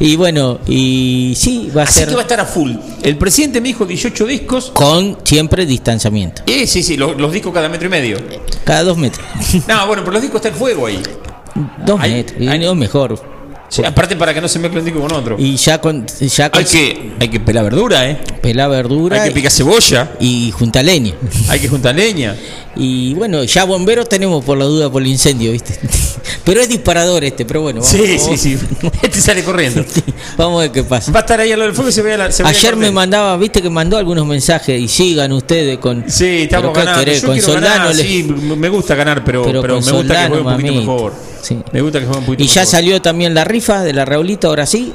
[0.00, 2.72] Y bueno, y sí, va a Así ser que va a estar a full.
[3.02, 4.70] El presidente me dijo 18 discos.
[4.72, 6.42] con siempre distanciamiento.
[6.46, 8.16] Eh, sí, sí, los, los discos cada metro y medio.
[8.64, 9.24] Cada dos metros.
[9.68, 11.00] No, bueno, pero los discos está el fuego ahí.
[11.84, 12.40] dos Hay- metros.
[12.40, 13.41] Y hay- no mejor.
[13.72, 15.36] Sí, aparte para que no se mezcle un con otro.
[15.38, 18.18] Y ya con, ya con Hay que, hay que pelar verdura, ¿eh?
[18.42, 20.12] pelar verdura Hay que picar cebolla.
[20.20, 21.14] y junta leña.
[21.48, 22.36] Hay que juntar leña.
[22.76, 25.78] Y bueno, ya bomberos tenemos por la duda por el incendio, ¿viste?
[26.44, 27.80] Pero es disparador este, pero bueno.
[27.80, 28.58] Vamos, Sí, sí, sí.
[29.02, 29.84] Este sale corriendo.
[30.36, 31.12] Vamos a ver qué pasa.
[31.12, 32.30] Va a estar ahí a lo del fuego y se ve la.
[32.32, 36.04] se Ayer me mandaba, viste que mandó algunos mensajes y sigan ustedes con.
[36.08, 37.12] Sí, estamos pero ¿qué ganando.
[37.12, 38.22] Yo con ganar, Soldano le- sí,
[38.56, 40.92] me gusta ganar, pero, Pero me gusta que Soldano, juegue un poquito mamita.
[40.92, 41.12] mejor.
[41.42, 41.58] Sí.
[41.72, 44.48] Me gusta que juegue un poquito Y ya salió también la rifa de la Raulita,
[44.48, 44.92] ahora sí.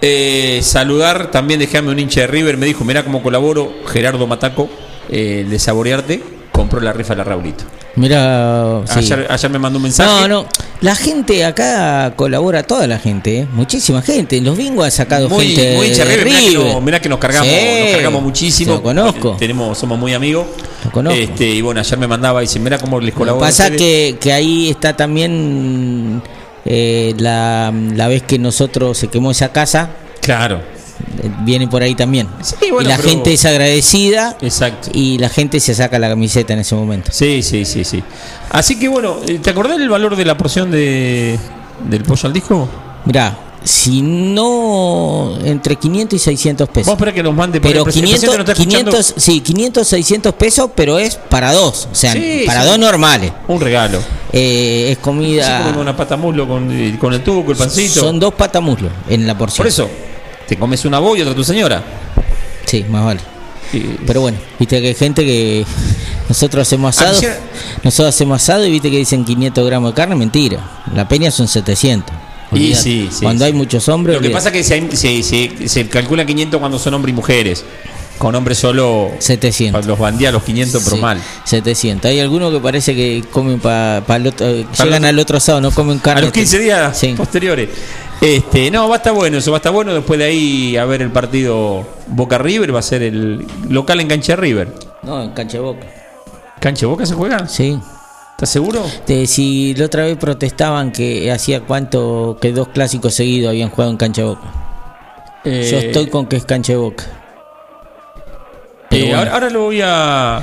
[0.00, 4.68] Eh, saludar, también déjame un hincha de River, me dijo, mirá cómo colaboro, Gerardo Mataco,
[5.08, 7.64] eh, el de Saborearte, compró la rifa de la Raulito.
[7.96, 8.98] Mira, sí.
[8.98, 10.10] Ayer, ayer me mandó un mensaje.
[10.10, 10.46] No, no.
[10.80, 13.46] La gente acá colabora, toda la gente, ¿eh?
[13.52, 14.40] muchísima gente.
[14.40, 15.76] Los bingos ha sacado Muy, gente.
[15.76, 16.66] muy River, mirá que, River.
[16.74, 17.54] no- mirá que nos cargamos, Sí,
[17.84, 18.72] nos cargamos muchísimo.
[18.74, 19.36] Lo conozco.
[19.38, 20.46] Tenemos, somos muy amigos.
[20.84, 21.18] Lo conozco.
[21.18, 23.44] Este, y bueno, ayer me mandaba y dice, mirá cómo les Lo que colaboro.
[23.44, 23.80] a pasa ustedes".
[23.80, 26.20] que, que ahí está también
[26.66, 30.60] eh, la, la vez que nosotros se quemó esa casa, Claro,
[31.44, 32.28] viene por ahí también.
[32.42, 34.90] Sí, bueno, y la pero- gente es agradecida exacto.
[34.92, 37.10] y la gente se saca la camiseta en ese momento.
[37.12, 38.02] Sí, sí, sí, sí.
[38.50, 41.38] Así que bueno, eh, ¿te acordás del valor de la porción de,
[41.88, 42.68] del pollo al disco?
[43.04, 46.92] Mirá, si no, entre 500 y 600 Vamos a pesos.
[46.92, 47.60] esperar que nos mande.
[47.60, 48.90] Pero el presi- el presidente 500, nos está escuchando.
[48.92, 52.68] 500, sí, 500, 600 pesos, pero es para dos, o sea, Sí, para sí.
[52.68, 53.32] dos normales.
[53.48, 53.98] Un regalo.
[54.32, 58.00] Eh, es comida, comemos una pata muslo con, eh, con el tubo, el pancito.
[58.00, 59.58] son dos patamuslos en la porción.
[59.58, 59.88] Por eso,
[60.46, 61.82] te comes una vos y otra tu señora.
[62.66, 63.20] Sí, más vale.
[64.06, 65.64] Pero bueno, viste que hay gente que
[66.28, 67.38] Nosotros hacemos asado, Ayer-
[67.82, 70.58] nosotros hacemos asado y viste que dicen 500 gramos de carne, mentira.
[70.94, 72.14] La peña son 700.
[72.52, 75.22] Y sí, sí, Cuando hay muchos hombres, Lo que pasa es que se, hay- se-
[75.22, 77.64] se- se calcula 500 cuando son hombres y mujeres.
[78.16, 79.84] Con hombres solo 700.
[79.86, 81.20] los bandía los 500, pero Sí, mal.
[81.44, 82.08] 700.
[82.10, 85.72] Hay algunos que parece que comen para el otro, Pa' llegan al otro asado, no
[85.72, 86.20] comen carne.
[86.20, 87.14] A los 15 días Sí.
[87.16, 87.68] posteriores.
[88.24, 89.92] Este, no, va a estar bueno, eso va a estar bueno.
[89.92, 94.08] Después de ahí a ver el partido Boca River, va a ser el local en
[94.08, 94.68] cancha River.
[95.02, 95.86] No, en cancha boca.
[96.58, 97.46] ¿Cancha Boca se juega?
[97.46, 97.78] Sí.
[98.30, 98.82] ¿Estás seguro?
[99.04, 103.90] Te- si la otra vez protestaban que hacía cuánto que dos clásicos seguidos habían jugado
[103.90, 104.40] en cancha boca.
[105.44, 107.04] Yo Eh, estoy con que es cancha boca.
[108.90, 109.18] Eh, bueno.
[109.18, 110.42] ahora, ahora lo voy a.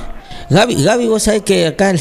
[0.51, 1.93] Gaby, Gaby, vos sabés que acá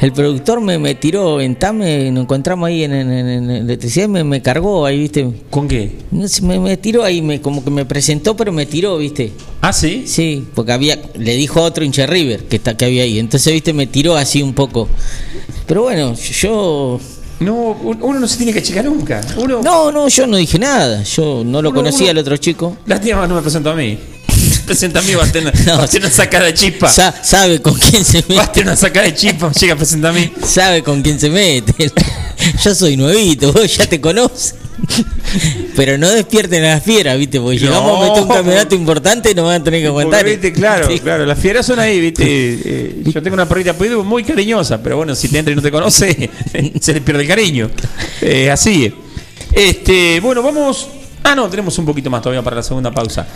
[0.00, 4.24] el, productor me, me tiró en TAME, nos encontramos ahí en, en, en- electricidad, me,
[4.24, 5.26] me cargó ahí, viste.
[5.50, 5.92] ¿Con qué?
[6.42, 9.32] Me, me tiró ahí, me, como que me presentó, pero me tiró, viste.
[9.60, 10.04] Ah, sí.
[10.06, 13.18] Sí, porque había, le dijo a otro hincha River que, está, que había ahí.
[13.18, 14.88] Entonces, viste, me tiró así un poco.
[15.66, 17.00] Pero bueno, yo.
[17.40, 19.20] No, un- uno no se tiene que checar nunca.
[19.36, 19.60] Uno.
[19.62, 21.02] No, no, yo no dije nada.
[21.02, 22.76] Yo no lo Uno- conocía uno- al otro chico.
[22.86, 23.98] Lástima no me presentó a mí.
[24.66, 25.78] Presenta a mí, va a tener, No.
[25.78, 26.88] va a tener una sacada de chispa.
[26.88, 28.52] Sa- sabe con quién se Va a mete.
[28.52, 30.32] tener una sacada de chispa, llega a presentar a mí.
[30.44, 31.92] Sabe con quién se mete.
[32.64, 34.54] Yo soy nuevito, vos ya te conoces.
[35.74, 37.40] Pero no despierten a las fieras, ¿viste?
[37.40, 40.20] Porque llegamos a meter un campeonato importante y nos van a tener que aguantar.
[40.20, 41.00] Porque, viste, claro, Sí.
[41.00, 42.24] claro, las fieras son ahí, viste.
[42.26, 43.74] eh, yo tengo una perrita
[44.04, 46.30] muy cariñosa, pero bueno, si te entra y no te conoce,
[46.80, 47.70] se le pierde el cariño.
[48.20, 48.92] Eh, así es.
[49.52, 50.88] Este, bueno, vamos.
[51.24, 53.26] Ah, no, tenemos un poquito más todavía para la segunda pausa.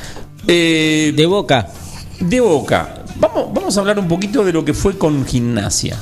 [0.47, 1.69] Eh, De boca.
[2.21, 3.05] de Boca.
[3.17, 5.99] Vamos, vamos a hablar un poquito de lo que fue con gimnasia.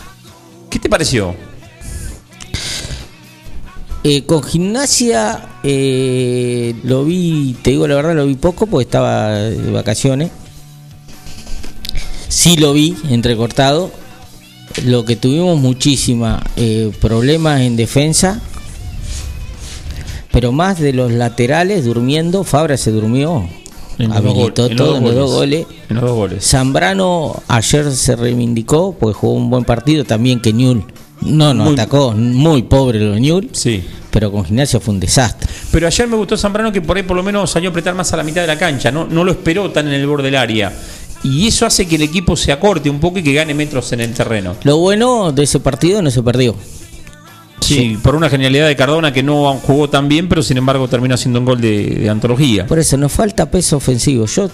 [0.70, 1.34] ¿Qué te pareció?
[4.04, 9.32] Eh, con gimnasia eh, lo vi, te digo la verdad, lo vi poco porque estaba
[9.32, 10.30] de vacaciones.
[12.28, 13.90] Sí lo vi entrecortado.
[14.84, 18.40] Lo que tuvimos muchísima eh, problemas en defensa,
[20.30, 22.44] pero más de los laterales durmiendo.
[22.44, 23.48] Fabra se durmió,
[23.98, 25.66] En habilitó los todo en los dos goles.
[25.88, 26.44] En los dos goles.
[26.46, 30.84] Zambrano ayer se reivindicó porque jugó un buen partido también que Ñul.
[31.22, 33.82] No, no Muy- atacó, muy pobre lo de Ñul, Sí.
[34.12, 35.48] pero con gimnasia fue un desastre.
[35.72, 38.12] Pero ayer me gustó Zambrano que por ahí por lo menos salió a apretar más
[38.12, 40.36] a la mitad de la cancha, no, no lo esperó tan en el borde del
[40.36, 40.72] área.
[41.24, 44.00] Y eso hace que el equipo se acorte un poco y que gane metros en
[44.00, 44.54] el terreno.
[44.62, 46.54] Lo bueno de ese partido no se perdió.
[47.60, 51.14] Sí, por una genialidad de Cardona que no jugó tan bien, pero sin embargo terminó
[51.14, 52.66] haciendo un gol de, de antología.
[52.66, 54.26] Por eso nos falta peso ofensivo.
[54.26, 54.48] Yo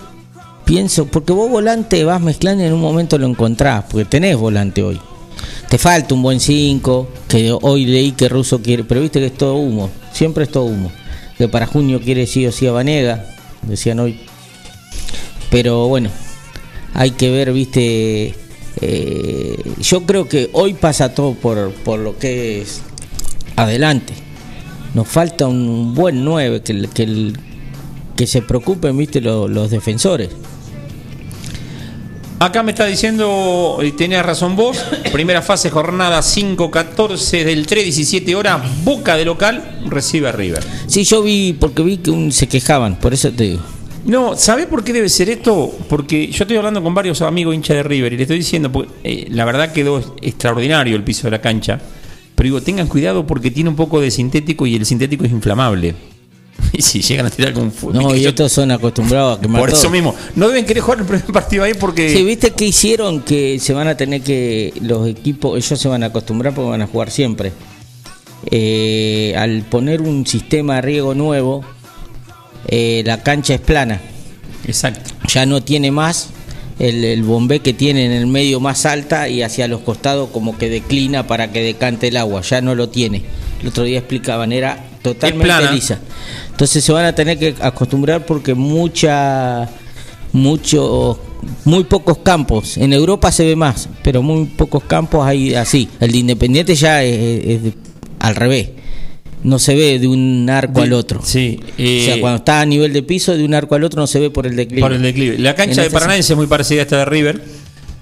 [0.65, 4.83] pienso, porque vos volante vas mezclando y en un momento lo encontrás, porque tenés volante
[4.83, 5.01] hoy.
[5.69, 9.37] Te falta un buen 5, que hoy leí que Russo quiere, pero viste que es
[9.37, 10.91] todo humo, siempre es todo humo.
[11.39, 13.27] Que para junio quiere sí o sí a Vanega,
[13.63, 14.19] decían hoy.
[15.51, 16.11] Pero bueno,
[16.95, 18.35] hay que ver, viste.
[18.81, 22.83] eh, yo creo que hoy pasa todo por, por lo que es
[23.57, 24.13] adelante.
[24.95, 27.33] Nos falta un buen 9 que, que,
[28.17, 30.31] que se preocupen, viste, lo- los defensores.
[32.41, 38.61] Acá me está diciendo, y tenías razón vos, primera fase, jornada 5-14 del 3-17 horas,
[38.85, 40.63] Boca de local recibe a River.
[40.87, 43.61] Sí, yo vi, porque vi que un- se quejaban, por eso te digo.
[44.05, 45.73] No, ¿sabés por qué debe ser esto?
[45.89, 48.91] Porque yo estoy hablando con varios amigos hinchas de River y le estoy diciendo, porque,
[49.05, 51.81] eh, la verdad quedó extraordinario el piso de la cancha,
[52.35, 55.95] pero digo, tengan cuidado porque tiene un poco de sintético y el sintético es inflamable.
[56.73, 58.03] Y si llegan a tirar algún fútbol.
[58.03, 61.07] No, y estos son acostumbrados a quemar Por eso mismo, no deben querer jugar el
[61.07, 62.11] primer partido ahí porque...
[62.11, 66.03] Sí, viste que hicieron que se van a tener que los equipos, ellos se van
[66.03, 67.53] a acostumbrar porque van a jugar siempre.
[68.51, 71.65] Eh, al poner un sistema de riego nuevo,
[72.67, 74.01] eh, la cancha es plana.
[74.67, 75.11] Exacto.
[75.29, 76.31] ya no tiene más
[76.79, 80.59] el, el bombé que tiene en el medio más alta y hacia los costados como
[80.59, 83.23] que declina para que decante el agua, ya no lo tiene.
[83.61, 85.99] El otro día explicaban, era totalmente lisa.
[86.51, 89.69] Entonces se van a tener que acostumbrar porque mucha,
[90.33, 91.21] mucho,
[91.65, 95.89] muy pocos campos, en Europa se ve más, pero muy pocos campos hay así.
[96.01, 97.73] El de Independiente ya es, es
[98.19, 98.71] al revés.
[99.45, 101.21] No se ve de un arco al otro.
[101.23, 101.61] Sí.
[101.63, 104.07] o sea, eh, cuando está a nivel de piso, de un arco al otro no
[104.07, 104.81] se ve por el declive.
[104.81, 105.39] Por el declive.
[105.39, 107.43] La cancha En de Paranaense es muy parecida a esta de River.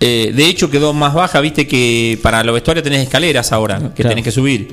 [0.05, 1.41] Eh, de hecho, quedó más baja.
[1.41, 4.09] Viste que para los vestuarios tenés escaleras ahora, que Claro.
[4.11, 4.69] tenés que subir.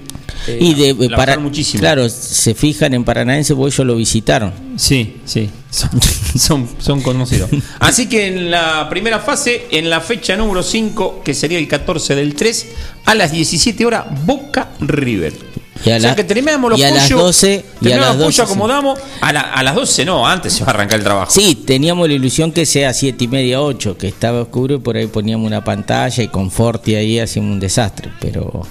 [0.48, 1.82] Eh, Y de la para, muchísimo.
[1.82, 4.54] Claro, se fijan en Paranaense porque ellos lo visitaron.
[4.78, 5.50] Sí, sí.
[5.70, 5.90] Son,
[6.38, 7.50] son, son conocidos.
[7.80, 12.16] Así que en la primera fase, en la fecha número 5, que sería el 14
[12.16, 12.68] del 3,
[13.06, 15.34] a las 17 horas, Boca River.
[15.86, 17.98] Y a o sea la- que terminamos los y a las pollos, 12 y a
[17.98, 18.42] las los pollos, 12, sí.
[18.42, 19.00] acomodamos.
[19.21, 21.32] A, la- a las 12 no, antes se va a arrancar el trabajo.
[21.32, 24.98] Sí, teníamos la ilusión que sea siete y media, ocho, que estaba oscuro y por
[24.98, 28.63] ahí poníamos una pantalla y con Forti ahí hacíamos un desastre, pero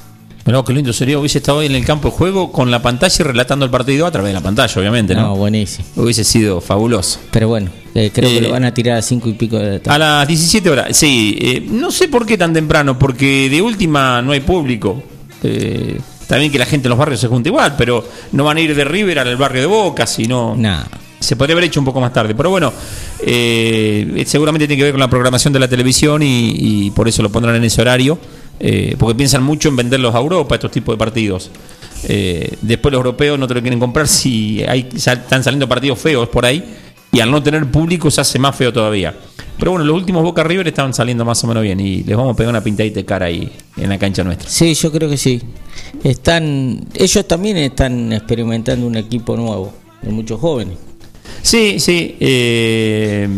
[0.46, 3.14] Mirá qué lindo sería, hubiese estado ahí en el campo de juego con la pantalla
[3.18, 5.20] y relatando el partido a través de la pantalla, obviamente, ¿no?
[5.20, 5.86] no, buenísimo.
[5.96, 7.18] Hubiese sido fabuloso.
[7.30, 9.68] Pero bueno, eh, creo Eh, que lo van a tirar a cinco y pico de
[9.72, 9.98] la A tarde.
[9.98, 11.36] las 17 horas, sí.
[11.38, 15.02] eh, no sé por qué tan temprano, porque de última no hay público.
[15.42, 18.60] Eh, también que la gente en los barrios se junte igual, pero no van a
[18.60, 20.54] ir de River al barrio de Boca, sino...
[20.56, 20.84] Nah.
[21.18, 22.72] Se podría haber hecho un poco más tarde, pero bueno,
[23.26, 26.54] eh, seguramente tiene que ver con la programación de la televisión y,
[26.86, 28.20] y por eso lo pondrán en ese horario,
[28.60, 31.50] eh, porque piensan mucho en venderlos a Europa, estos tipos de partidos.
[32.04, 36.28] Eh, después los europeos no te lo quieren comprar si hay, están saliendo partidos feos
[36.28, 36.62] por ahí
[37.10, 39.14] y al no tener público se hace más feo todavía.
[39.58, 42.34] Pero bueno, los últimos Boca River estaban saliendo más o menos bien y les vamos
[42.34, 44.48] a pegar una pintadita de cara ahí en la cancha nuestra.
[44.48, 45.42] Sí, yo creo que sí.
[46.04, 49.72] Están, ellos también están experimentando un equipo nuevo,
[50.02, 50.76] de muchos jóvenes.
[51.42, 52.16] Sí, sí.
[52.20, 53.28] eh,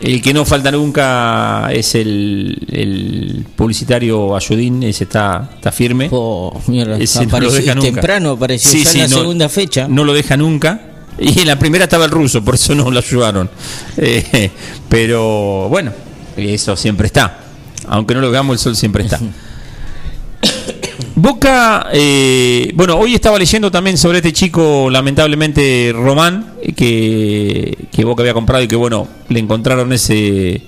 [0.00, 6.08] el que no falta nunca es el, el publicitario Ayudín, ese está, está firme.
[6.10, 7.90] Oh, mierda, Ese no lo deja nunca.
[7.90, 9.88] temprano apareció Sí, ya sí, en la no- segunda fecha.
[9.88, 10.90] No lo deja nunca.
[11.18, 13.48] Y en la primera estaba el ruso, por eso no lo ayudaron.
[13.96, 14.50] Eh,
[14.88, 15.92] pero bueno,
[16.36, 17.38] eso siempre está.
[17.86, 19.20] Aunque no lo veamos, el sol siempre está.
[21.16, 28.04] Boca, eh, bueno, hoy estaba leyendo también sobre este chico, lamentablemente Román, eh, que, que
[28.04, 30.60] Boca había comprado y que bueno, le encontraron ese,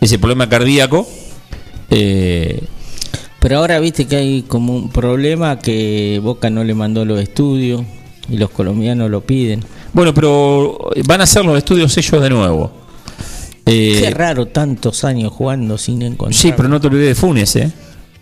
[0.00, 1.08] ese problema cardíaco.
[1.88, 2.60] Eh,
[3.40, 7.82] Pero ahora viste que hay como un problema que Boca no le mandó los estudios
[8.28, 9.64] y los colombianos lo piden.
[9.94, 12.70] bueno, pero van a hacer los estudios ellos de nuevo.
[13.64, 16.34] Eh, Qué raro tantos años jugando sin encontrar.
[16.34, 17.70] sí, pero no te olvides de Funes, ¿eh?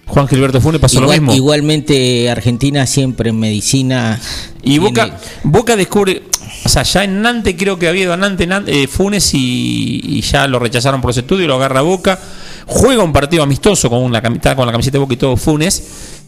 [0.09, 1.34] Juan Gilberto Funes pasó Igual- lo mismo.
[1.34, 4.18] Igualmente Argentina siempre en medicina
[4.62, 6.22] Y Boca, Boca descubre,
[6.64, 10.00] o sea, ya en Nantes creo que había ido a Nantes, Nan- eh, Funes y,
[10.04, 12.18] y ya lo rechazaron por los estudios, lo agarra Boca,
[12.66, 15.82] juega un partido amistoso con, la, cami- con la camiseta de Boca y todo Funes,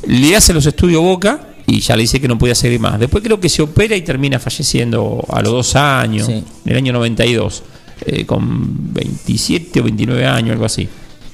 [0.07, 2.99] le hace los estudios Boca y ya le dice que no podía seguir más.
[2.99, 6.33] Después creo que se opera y termina falleciendo a los dos años, Sí.
[6.33, 7.63] en el año 92,
[8.07, 10.89] eh, con 27 o 29 años, algo así.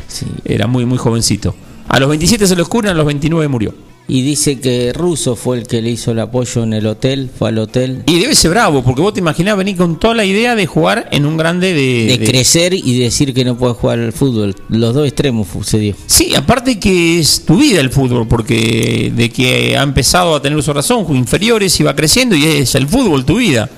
[0.08, 0.26] Sí.
[0.44, 1.54] Era muy, muy jovencito.
[1.88, 3.74] A los 27 se lo curan, a los 29 murió.
[4.08, 7.48] Y dice que Russo fue el que le hizo el apoyo en el hotel, fue
[7.48, 8.04] al hotel.
[8.06, 11.08] Y debe ser bravo, porque vos te imaginás venir con toda la idea de jugar
[11.10, 12.06] en un grande de.
[12.06, 14.54] De de- crecer y decir que no puede jugar al fútbol.
[14.68, 15.94] Los dos extremos se dio.
[16.06, 20.62] Sí, aparte que es tu vida el fútbol, porque de que ha empezado a tener
[20.62, 23.68] su razón, inferiores, y va creciendo y es el fútbol tu vida.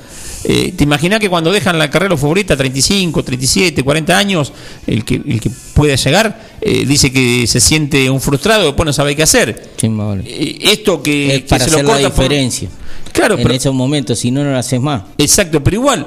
[0.45, 4.53] Eh, ¿Te imaginas que cuando dejan la carrera favorita, 35, 37, 40 años,
[4.87, 8.93] el que, el que puede llegar, eh, dice que se siente un frustrado, después no
[8.93, 9.71] sabe qué hacer?
[9.77, 9.89] Sí.
[10.25, 12.69] Eh, esto que, es que para se lo hacer la corta por- diferencia.
[13.13, 15.03] Claro, en pero- esos momentos, si no, no lo haces más.
[15.19, 16.07] Exacto, pero igual,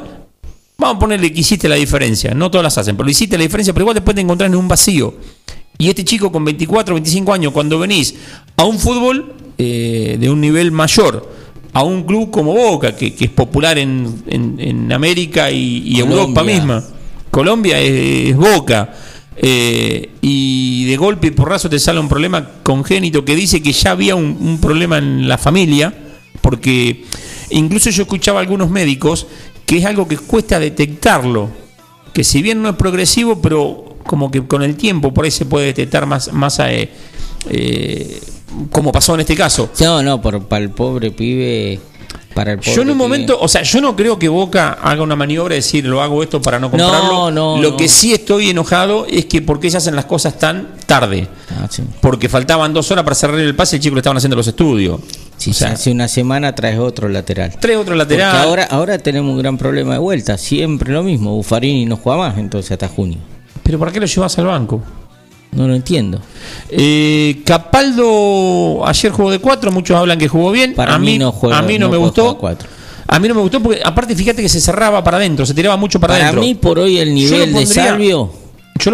[0.77, 2.33] vamos a ponerle que hiciste la diferencia.
[2.33, 4.67] No todas las hacen, pero hiciste la diferencia, pero igual después te encontrás en un
[4.67, 5.13] vacío.
[5.77, 8.13] Y este chico con 24, 25 años, cuando venís
[8.55, 11.30] a un fútbol eh, de un nivel mayor,
[11.73, 15.99] a un club como Boca, que, que es popular en, en- en América y, y.
[15.99, 16.83] Europa misma.
[17.29, 18.93] Colombia es, es Boca.
[19.37, 23.91] eh, y de golpe y porrazo te sale un problema congénito que dice que ya
[23.91, 25.93] había un, un problema en la familia,
[26.41, 27.05] porque
[27.51, 29.25] incluso yo escuchaba a algunos médicos
[29.65, 31.49] que es algo que cuesta detectarlo,
[32.13, 35.45] que si bien no es progresivo, pero como que con el tiempo por ahí se
[35.45, 36.89] puede detectar más, más eh,
[37.49, 38.19] eh,
[38.71, 39.69] como pasó en este caso.
[39.79, 41.79] No, no, por, para el pobre pibe.
[42.33, 43.03] Para el pobre Yo en un pibe.
[43.03, 46.23] momento, o sea, yo no creo que Boca haga una maniobra de decir lo hago
[46.23, 47.29] esto para no comprarlo.
[47.29, 47.77] no, lo no.
[47.77, 51.27] que sí estoy enojado es que por qué se hacen las cosas tan tarde.
[51.49, 51.83] Ah, sí.
[51.99, 54.47] Porque faltaban dos horas para cerrar el pase y el chico le estaban haciendo los
[54.47, 55.01] estudios.
[55.35, 57.51] Si O sea, hace una semana traes otro lateral.
[57.59, 58.41] tres otros Porque laterales.
[58.47, 60.37] ahora, ahora tenemos un gran problema de vuelta.
[60.37, 61.35] Siempre lo mismo.
[61.35, 63.17] Buffarini no juega más, entonces hasta junio.
[63.63, 64.81] Pero ¿para qué lo llevas al banco?
[65.51, 66.21] No lo entiendo.
[66.69, 70.73] Eh, Capaldo ayer jugó de cuatro, muchos hablan que jugó bien.
[70.73, 72.39] Para a mí no juega- a mí no, no me gustó.
[73.07, 75.75] A mí no me gustó porque aparte fíjate que se cerraba para adentro, se tiraba
[75.75, 76.41] mucho para, Para adentro.
[76.41, 78.31] mí, por hoy, el nivel de Salvio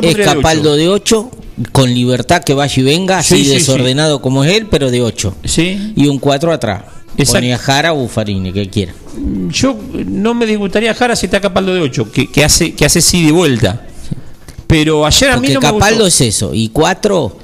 [0.02, 1.30] es Capaldo de 8,
[1.72, 5.04] con libertad que vaya y venga, Sí, así sí, desordenado como es él, pero de
[5.04, 5.36] 8.
[5.44, 5.94] Sí.
[5.96, 6.84] Y un 4 atrás.
[7.16, 7.40] Exacto.
[7.40, 8.94] Ponía Jara o Buffarini, que quiera.
[9.50, 9.76] Yo
[10.08, 13.24] no me disgustaría Jara si está Capaldo de 8, que, que hace que hace sí
[13.26, 13.87] de vuelta.
[14.68, 16.08] Pero ayer a mí no me Capaldo gustó.
[16.08, 16.54] es eso.
[16.54, 17.38] Y 4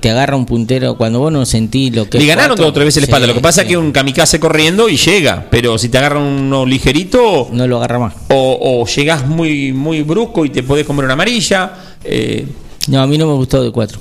[0.00, 2.74] te agarra un puntero cuando vos no sentís lo que Le ganaron cuatro, dos o
[2.74, 3.26] tres veces la sí, espalda.
[3.26, 3.66] Lo que pasa sí.
[3.66, 5.46] es que un kamikaze corriendo y llega.
[5.50, 8.14] Pero si te agarran uno ligerito No lo agarra más.
[8.28, 11.72] o, o llegás muy, muy brusco y te podés comer una amarilla.
[12.04, 12.46] eh,
[12.88, 13.98] No, a mí no me gustó de 4.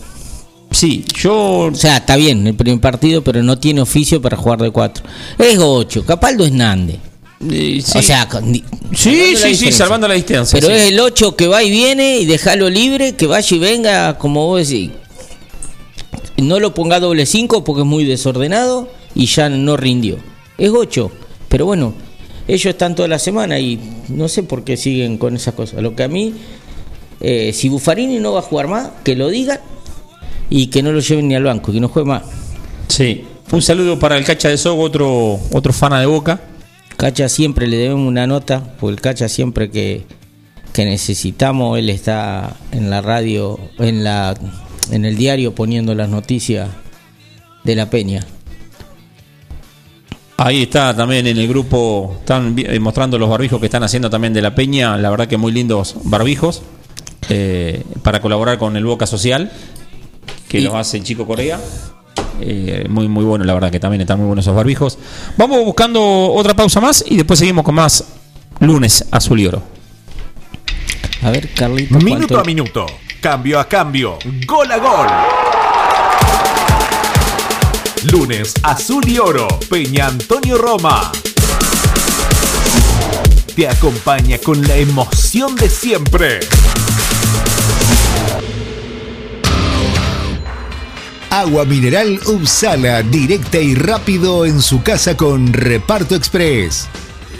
[0.72, 1.36] Sí, yo.
[1.72, 5.04] O sea, está bien el primer partido, pero no tiene oficio para jugar de cuatro.
[5.40, 7.00] Es Gocho, Capaldo es Nande.
[7.50, 7.98] Eh, sí.
[7.98, 8.64] O sea, con- sí,
[9.36, 10.60] salvando la sí, sí, salvando la distancia.
[10.60, 10.82] Pero sí.
[10.82, 14.46] es el 8 que va y viene y déjalo libre, que vaya y venga, como
[14.48, 14.92] vos decís.
[16.38, 20.18] No lo ponga doble 5 porque es muy desordenado y ya no rindió.
[20.58, 21.12] Es 8,
[21.48, 21.94] pero bueno,
[22.48, 23.80] ellos están toda la semana y
[24.10, 25.82] no sé por qué siguen con esas cosas.
[25.82, 26.34] Lo que a mí,
[27.22, 29.60] eh, si Buffarini no va a jugar más, que lo digan
[30.50, 32.24] y que no lo lleven ni al banco, que no juegue más.
[32.88, 33.24] Sí.
[33.52, 36.42] Un saludo para el Cacha de Sogo, otro, otro fana de Boca.
[37.00, 40.06] Cacha siempre le debemos una nota, porque el Cacha siempre que,
[40.74, 44.36] que necesitamos, él está en la radio, en la
[44.92, 46.68] en el diario poniendo las noticias
[47.64, 48.26] de la Peña.
[50.38, 54.34] Ahí está también en el grupo, están eh, mostrando los barbijos que están haciendo también
[54.34, 56.64] de la Peña, la verdad que muy lindos barbijos,
[57.30, 59.52] eh, para colaborar con el Boca Social,
[60.50, 61.60] que Y- los hace Chico Corea.
[62.42, 64.98] Eh, muy muy bueno, la verdad que también están muy buenos esos barbijos.
[65.38, 66.02] Vamos buscando
[66.34, 68.04] otra pausa más y después seguimos con más
[68.60, 69.62] lunes azul y oro.
[71.22, 72.86] A ver, Carlito, Minuto ¿cuánto- a minuto,
[73.22, 75.08] cambio a cambio, gol a gol.
[78.12, 81.12] Lunes Azul y Oro, Peña Antonio Roma.
[83.56, 86.40] Te acompaña con la emoción de siempre.
[91.40, 96.88] Agua mineral Upsala, directa y rápido en su casa con Reparto Express.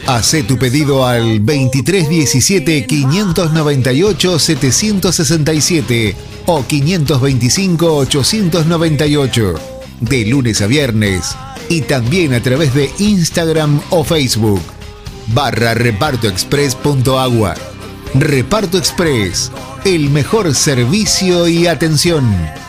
[0.08, 9.54] Hacé tu pedido al 2317 598 767 o 525 898
[10.00, 11.36] de lunes a viernes
[11.68, 14.62] y también a través de Instagram o Facebook
[15.34, 17.54] barra repartoexpress.agua.
[18.14, 19.52] Reparto Express,
[19.84, 22.69] el mejor servicio y atención.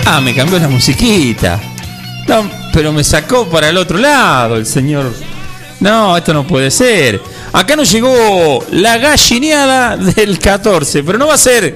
[0.06, 1.60] Ah, me cambió la musiquita.
[2.28, 5.12] No, pero me sacó para el otro lado el señor.
[5.80, 7.20] No, esto no puede ser.
[7.52, 11.74] Acá nos llegó la gallineada del 14, pero no va a ser.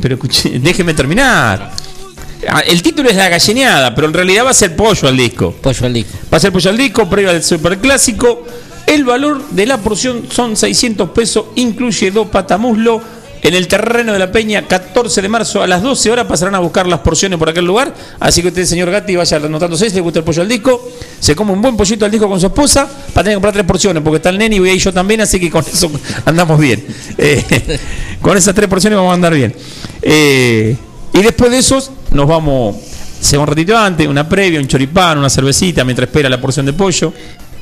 [0.00, 1.72] Pero escuché, déjeme terminar.
[2.48, 5.52] Ah, El título es la gallineada, pero en realidad va a ser pollo al disco.
[5.52, 6.16] Pollo al disco.
[6.32, 8.44] Va a ser pollo al disco, previo al superclásico.
[8.86, 13.00] El valor de la porción son 600 pesos, incluye dos patamuslo,
[13.46, 16.58] En el terreno de la Peña, 14 de marzo a las 12 horas pasarán a
[16.58, 17.94] buscar las porciones por aquel lugar.
[18.18, 20.90] Así que usted, señor Gatti, vaya anotándose si le gusta el pollo al disco.
[21.20, 23.64] Se come un buen pollito al disco con su esposa para tener que comprar tres
[23.64, 25.88] porciones, porque está el nene y voy yo también, así que con eso
[26.24, 26.84] andamos bien.
[27.16, 27.78] Eh,
[28.20, 29.54] con esas tres porciones vamos a andar bien.
[30.02, 30.76] Eh,
[31.12, 32.74] y después de esos nos vamos,
[33.20, 36.66] se va un ratito antes, una previa, un choripán, una cervecita, mientras espera la porción
[36.66, 37.12] de pollo.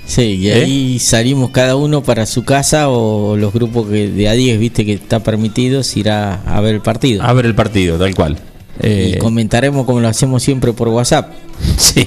[0.07, 0.55] Sí, y ¿Eh?
[0.55, 4.85] ahí salimos cada uno para su casa o los grupos que de a 10, viste
[4.85, 7.23] que está permitido, se irá a ver el partido.
[7.23, 8.39] A ver el partido, tal cual.
[8.81, 11.33] Eh, Y comentaremos como lo hacemos siempre por WhatsApp.
[11.79, 12.07] Sí.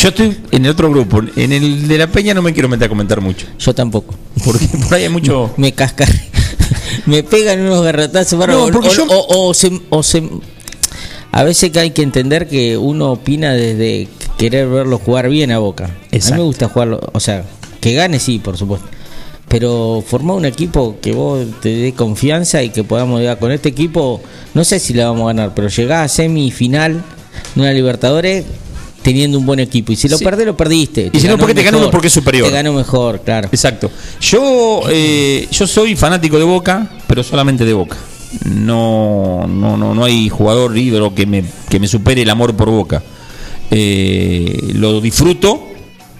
[0.00, 1.20] Yo estoy en el otro grupo.
[1.36, 3.46] En el de la Peña no me quiero meter a comentar mucho.
[3.58, 4.14] Yo tampoco.
[4.44, 5.52] Porque por ahí hay mucho.
[5.56, 6.08] Me cascar.
[7.06, 8.66] me pegan unos garrotazos bárbaros.
[8.68, 10.22] No, porque o, yo- o- o se, o se-
[11.32, 14.08] A veces que hay que entender que uno opina desde
[14.42, 15.84] querer verlo jugar bien a Boca.
[15.84, 16.98] A mí me gusta jugarlo.
[17.12, 17.44] O sea,
[17.80, 18.88] que gane sí, por supuesto.
[19.46, 23.68] Pero formar un equipo que vos te dé confianza y que podamos llegar con este
[23.68, 24.20] equipo,
[24.54, 27.04] no sé si la vamos a ganar, pero llegar a semifinal
[27.54, 28.44] de una Libertadores
[29.02, 29.92] teniendo un buen equipo.
[29.92, 30.24] Y si lo Sí.
[30.24, 31.10] perdés, lo perdiste.
[31.12, 31.92] Y si no, porque te ganó mejor.
[31.92, 32.48] porque es superior.
[32.48, 33.48] Te ganó mejor, claro.
[33.52, 33.90] Exacto.
[34.20, 37.96] Yo, eh, yo soy fanático de Boca, pero solamente de Boca.
[38.44, 42.70] No, no, no, no hay jugador ídolo que me, que me supere el amor por
[42.70, 43.02] Boca.
[43.74, 45.68] Eh, lo disfruto.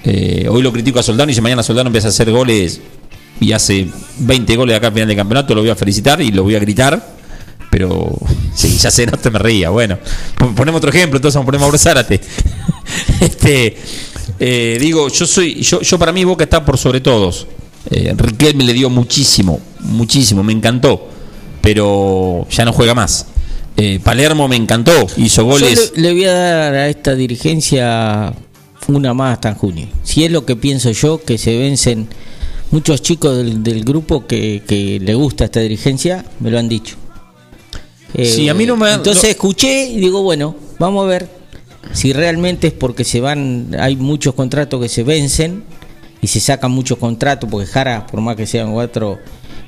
[0.05, 2.81] Eh, hoy lo critico a Soldano y si mañana Soldano empieza a hacer goles
[3.41, 3.87] y hace
[4.19, 6.59] 20 goles acá al final del campeonato, lo voy a felicitar y lo voy a
[6.59, 7.13] gritar.
[7.71, 8.11] Pero
[8.55, 9.71] sí, ya sé, no te me ría.
[9.71, 9.99] Bueno,
[10.39, 12.21] pon- ponemos otro ejemplo, entonces vamos a Mauro Zárate.
[13.21, 13.77] este,
[14.41, 17.47] eh, digo, yo soy, yo, yo para mí Boca está por sobre todos.
[17.91, 21.09] Eh, Riquelme le dio muchísimo, muchísimo, me encantó,
[21.61, 23.27] pero ya no juega más.
[23.77, 25.75] Eh, Palermo me encantó, hizo goles.
[25.75, 28.33] Yo le, le voy a dar a esta dirigencia
[28.89, 29.89] una más hasta en junio.
[30.03, 32.09] Si es lo que pienso yo, que se vencen
[32.71, 36.97] muchos chicos del, del grupo que, que le gusta esta dirigencia, me lo han dicho.
[38.15, 41.29] Eh, Sí, a mí no me- Entonces no- escuché y digo, bueno, vamos a ver
[41.93, 45.65] si realmente es porque se van, hay muchos contratos que se vencen
[46.21, 49.19] y se sacan muchos contratos, porque Jara, por más que sean cuatro,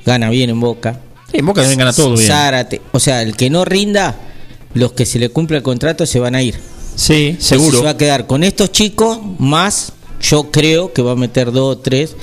[0.06, 1.00] gana bien en Boca.
[1.34, 2.28] Sí, en Boca también gana todo bien.
[2.28, 4.14] Zárate, o sea, el que no rinda,
[4.72, 6.54] los que se le cumple el contrato se van a ir.
[6.94, 7.78] Sí, Entonces seguro.
[7.78, 11.76] Se va a quedar con estos chicos más, yo creo que va a meter dos
[11.76, 12.14] o tres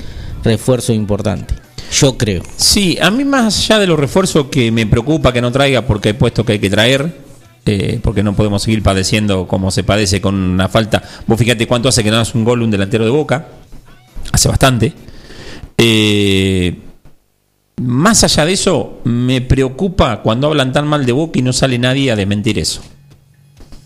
[0.42, 1.58] refuerzos importantes.
[1.92, 2.42] Yo creo.
[2.56, 6.10] Sí, a mí más allá de los refuerzos que me preocupa que no traiga porque
[6.10, 7.14] he puesto que hay que traer,
[7.66, 11.02] eh, porque no podemos seguir padeciendo como se padece con una falta.
[11.26, 13.46] Vos fíjate cuánto hace que no das un gol un delantero de boca,
[14.32, 14.94] hace bastante.
[15.76, 16.78] Eh,
[17.76, 21.78] más allá de eso, me preocupa cuando hablan tan mal de boca y no sale
[21.78, 22.80] nadie a desmentir eso.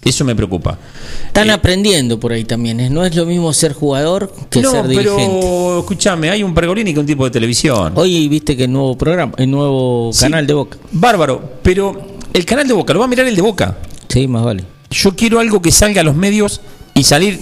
[0.04, 0.78] Eso me preocupa.
[1.26, 2.78] Están Eh, aprendiendo por ahí también.
[2.78, 2.88] ¿eh?
[2.90, 5.14] No es lo mismo ser jugador que no, ser dirigente.
[5.40, 7.92] pero escúchame, hay un Pergolini que un tipo de televisión.
[7.96, 10.20] Hoy viste que el nuevo programa, el nuevo Sí.
[10.20, 10.78] canal de Boca.
[10.92, 12.00] Bárbaro, pero
[12.32, 13.78] el canal de Boca, lo va a mirar el de Boca.
[14.08, 14.62] Sí, más vale.
[14.90, 16.60] Yo quiero algo que salga a los medios
[16.94, 17.40] y salir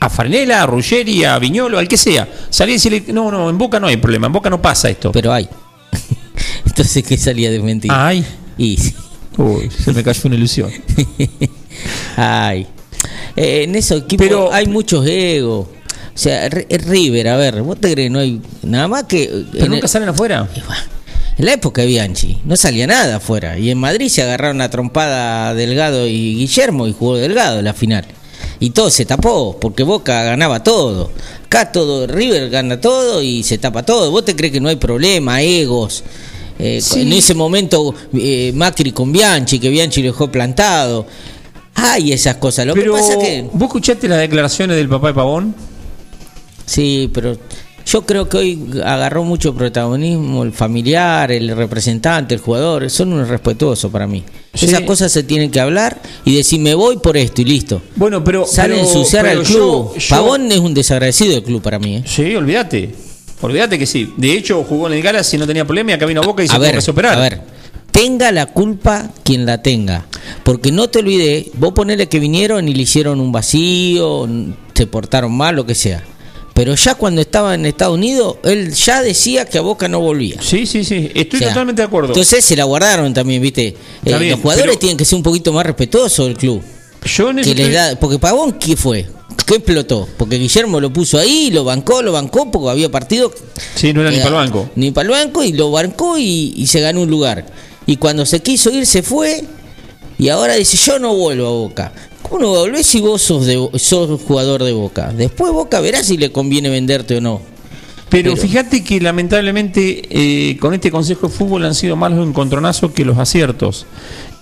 [0.00, 2.28] a Farnela, a Ruggeri, a Viñolo, al que sea.
[2.50, 5.12] Salir y decirle, no, no, en Boca no hay problema, en Boca no pasa esto.
[5.12, 5.48] Pero hay.
[6.66, 7.90] Entonces, ¿qué salía de mentir?
[7.94, 8.24] Ay,
[8.58, 8.78] Y
[9.38, 10.70] uy, se me cayó una ilusión.
[12.16, 12.66] Ay.
[13.36, 15.68] Eh, en esos equipos Pero- hay muchos egos.
[16.14, 18.10] O sea, R- River, a ver, ¿vos te crees?
[18.10, 19.44] No hay nada más que.
[19.52, 20.48] Pero en nunca el- salen afuera.
[21.36, 23.58] En la época de Bianchi no salía nada afuera.
[23.58, 28.06] Y en Madrid se agarraron a trompada Delgado y Guillermo y jugó Delgado la final.
[28.58, 31.10] Y todo se tapó, porque Boca ganaba todo.
[31.44, 34.10] Acá todo, River gana todo y se tapa todo.
[34.10, 36.02] ¿Vos te crees que no hay problema, egos?
[36.58, 37.02] Eh, Sí.
[37.02, 41.06] En ese momento eh, Macri con Bianchi, que Bianchi lo dejó plantado.
[41.74, 42.66] Hay esas cosas.
[42.66, 43.48] Lo Pero, que pasa que...
[43.52, 45.54] ¿vos escuchaste las declaraciones del papá de Pavón?
[46.64, 47.36] Sí, pero
[47.86, 52.90] yo creo que hoy agarró mucho protagonismo el familiar, el representante, el jugador.
[52.90, 54.24] Son unos respetuosos para mí.
[54.54, 54.66] Sí.
[54.66, 57.80] Esas cosas se tienen que hablar y decir me voy por esto y listo.
[57.94, 58.46] Bueno, pero.
[58.46, 59.94] Sale a pero- ensuciar pero al club.
[59.96, 61.96] yo- Pavón es un desagradecido del club para mí.
[61.96, 62.02] ¿eh?
[62.06, 62.94] Sí, olvídate.
[63.40, 64.12] Olvídate que sí.
[64.16, 66.42] De hecho, jugó en el Galaxy y no tenía problema y acá vino a Boca
[66.42, 67.18] y se A tuvo ver, que superar.
[67.18, 67.40] a ver,
[67.92, 70.06] tenga la culpa quien la tenga.
[70.42, 74.26] Porque no te olvides, vos ponele que vinieron y le hicieron un vacío,
[74.74, 76.02] se portaron mal, lo que sea.
[76.56, 80.40] Pero ya cuando estaba en Estados Unidos, él ya decía que a Boca no volvía.
[80.40, 81.10] Sí, sí, sí.
[81.14, 82.08] Estoy O sea, totalmente de acuerdo.
[82.08, 83.66] Entonces se la guardaron también, ¿viste?
[83.66, 83.74] Eh,
[84.18, 86.62] bien, los jugadores pero- tienen que ser un poquito más respetuosos del club.
[87.04, 89.06] yo en Que les da, porque Pavón, ¿qué fue?
[89.44, 90.08] ¿Qué explotó?
[90.16, 93.30] Porque Guillermo lo puso ahí, lo bancó, lo bancó, porque había partido.
[93.74, 94.70] Sí, no era ni para el banco.
[94.76, 97.44] Ni para el banco, y lo bancó y, y se ganó un lugar.
[97.84, 99.44] Y cuando se quiso ir, se fue.
[100.18, 101.92] Y ahora dice: Yo no vuelvo a Boca.
[102.28, 105.12] ¿Cómo no volvés si vos sos, de, sos jugador de Boca?
[105.16, 107.40] Después Boca verá si le conviene venderte o no.
[108.08, 112.26] Pero, Pero- fíjate que lamentablemente eh, con este Consejo de Fútbol han sido más los
[112.26, 113.86] encontronazos que los aciertos.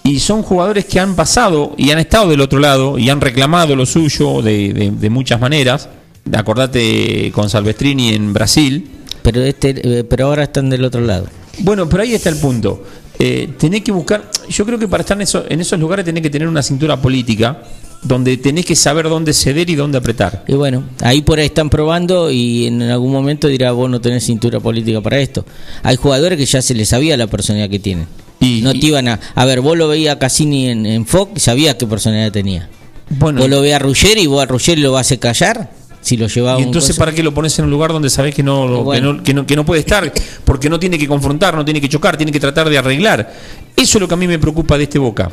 [0.03, 3.74] Y son jugadores que han pasado y han estado del otro lado y han reclamado
[3.74, 5.89] lo suyo de, de- de muchas maneras.
[6.32, 8.89] Acordate con Salvestrini en Brasil.
[9.22, 11.26] Pero, este, eh, pero ahora están del otro lado.
[11.59, 12.82] Bueno, pero ahí está el punto.
[13.18, 16.22] Eh, tenés que buscar, yo creo que para estar en, eso- en esos lugares tenés
[16.22, 17.62] que tener una cintura política
[18.02, 20.44] donde tenés que saber dónde ceder y dónde apretar.
[20.48, 24.24] Y bueno, ahí por ahí están probando y en algún momento dirá, vos no tenés
[24.24, 25.46] cintura política para esto.
[25.82, 28.06] Hay jugadores que ya se les sabía la personalidad que tienen.
[28.40, 29.20] Y- no te iban a...
[29.34, 32.68] A ver, vos lo veías a Cassini en, en Fox y sabías qué personalidad tenía.
[33.08, 35.70] Bueno, Vos lo veías a Ruggeri y vos a Ruggeri lo vas a callar
[36.05, 38.42] si lo llevaba y entonces para qué lo pones en un lugar donde sabés que
[38.42, 39.12] no, lo- Bueno.
[39.12, 40.12] que no, que no que no puede estar
[40.44, 43.32] porque no tiene que confrontar, no tiene que chocar, tiene que tratar de arreglar.
[43.74, 45.30] Eso es lo que a mí me preocupa de este Boca.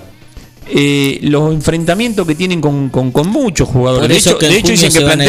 [0.73, 4.03] Eh, los enfrentamientos que tienen con, con, con muchos jugadores.
[4.07, 5.25] Por de eso hecho, que en de hecho junio dicen se que van a.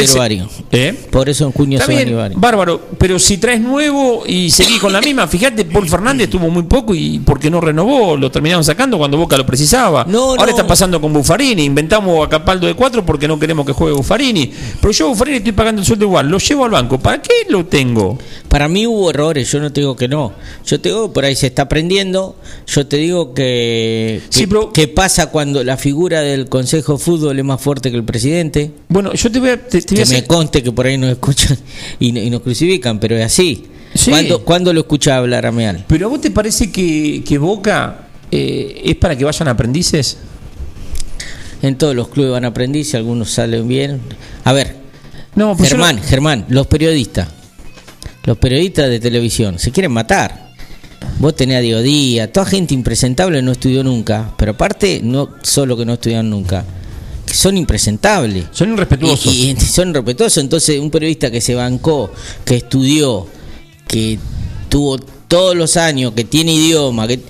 [0.72, 0.94] ¿Eh?
[1.10, 4.92] Por eso en junio se van a bárbaro, pero si traes nuevo y seguís con
[4.92, 8.98] la misma, fíjate, Paul Fernández tuvo muy poco y porque no renovó, lo terminaron sacando
[8.98, 10.04] cuando Boca lo precisaba.
[10.08, 10.50] No, Ahora no.
[10.50, 14.50] está pasando con Buffarini, inventamos a Capaldo de 4 porque no queremos que juegue Buffarini,
[14.80, 17.32] pero yo a Buffarini estoy pagando el sueldo igual, lo llevo al banco, ¿para qué
[17.48, 18.18] lo tengo?
[18.48, 20.32] Para mí hubo errores, yo no te digo que no.
[20.66, 22.36] Yo te digo que por ahí se está aprendiendo.
[22.66, 26.98] Yo te digo que, que, Sí, pero- que pasa cuando la figura del Consejo de
[26.98, 28.70] Fútbol es más fuerte que el presidente.
[28.88, 30.86] Bueno, yo te voy a, te, te voy a Que me hacer- conste que por
[30.86, 31.58] ahí nos escuchan
[31.98, 33.64] y, y nos crucifican, pero es así.
[33.94, 34.10] Sí.
[34.10, 35.84] ¿Cuándo, cuándo lo escucha hablar a Meal?
[35.88, 40.18] Pero a vos te parece que, que Boca eh, es para que vayan aprendices?
[41.62, 44.00] En todos los clubes van aprendices, algunos salen bien.
[44.44, 44.76] A ver,
[45.34, 47.28] No, pues Germán, no- Germán, los periodistas,
[48.24, 50.51] los periodistas de televisión, se quieren matar.
[51.18, 55.76] Vos tenés a Diego Díaz, toda gente impresentable no estudió nunca, pero aparte no solo
[55.76, 56.64] que no estudiaron nunca,
[57.26, 58.46] que son impresentables.
[58.52, 59.32] son irrespetuosos.
[59.32, 62.10] Y, y son irrespetuosos, entonces un periodista que se bancó,
[62.44, 63.26] que estudió,
[63.86, 64.18] que
[64.68, 67.20] tuvo todos los años, que tiene idioma, que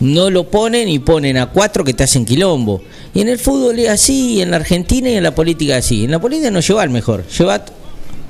[0.00, 2.82] no lo ponen y ponen a cuatro que te hacen quilombo.
[3.14, 5.84] Y en el fútbol es así, y en la Argentina y en la política es
[5.86, 6.04] así.
[6.04, 7.72] En la política no lleva al mejor, lleva a tu-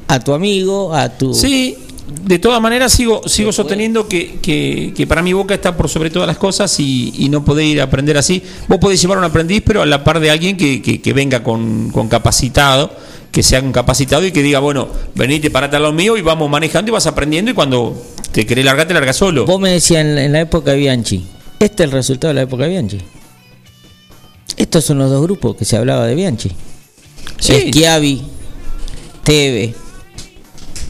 [0.06, 1.32] a tu amigo, a tu...
[1.32, 1.76] Sí,
[2.06, 6.10] de todas maneras sigo, sigo sosteniendo que, que, que para mí Boca está por sobre
[6.10, 8.42] todas las cosas y, y no podés ir a aprender así.
[8.68, 11.42] Vos podés llevar a un aprendiz, pero a la par de alguien que, que, venga
[11.42, 12.90] con, con capacitado,
[13.32, 16.50] que sea un capacitado y que diga, bueno, venite, parate a lo mío y vamos
[16.50, 18.00] manejando y vas aprendiendo y cuando
[18.32, 19.46] te querés largar, te largas solo.
[19.46, 21.24] Vos me decías en, en la época de Bianchi.
[21.58, 22.98] Este es el resultado de la época de Bianchi.
[24.56, 26.50] Estos son los dos grupos que se hablaba de Bianchi.
[27.40, 27.70] Sí.
[27.72, 28.22] Schiavi,
[29.24, 29.74] Teve.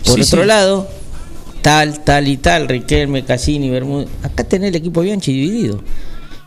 [0.04, 0.46] Por Sí, otro sí.
[0.48, 0.88] lado,
[1.64, 4.08] tal, tal y tal, Riquelme, Cassini, Bermúdez.
[4.22, 5.80] Acá tenés el equipo Bianchi dividido.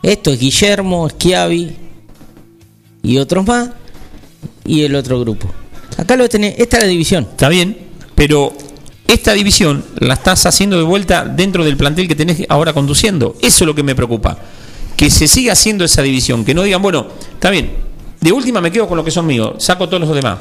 [0.00, 1.74] Esto es Guillermo, Schiavi
[3.02, 3.70] y otros más.
[4.64, 5.48] Y el otro grupo.
[5.96, 6.54] Acá lo tenés.
[6.58, 7.26] Esta es la división.
[7.28, 7.76] Está bien,
[8.14, 8.52] pero
[9.08, 13.34] esta división la estás haciendo de vuelta dentro del plantel que tenés ahora conduciendo.
[13.42, 14.38] Eso es lo que me preocupa.
[14.96, 16.44] Que se siga haciendo esa división.
[16.44, 17.72] Que no digan, bueno, está bien,
[18.20, 20.38] de última me quedo con lo que son míos, saco todos los demás.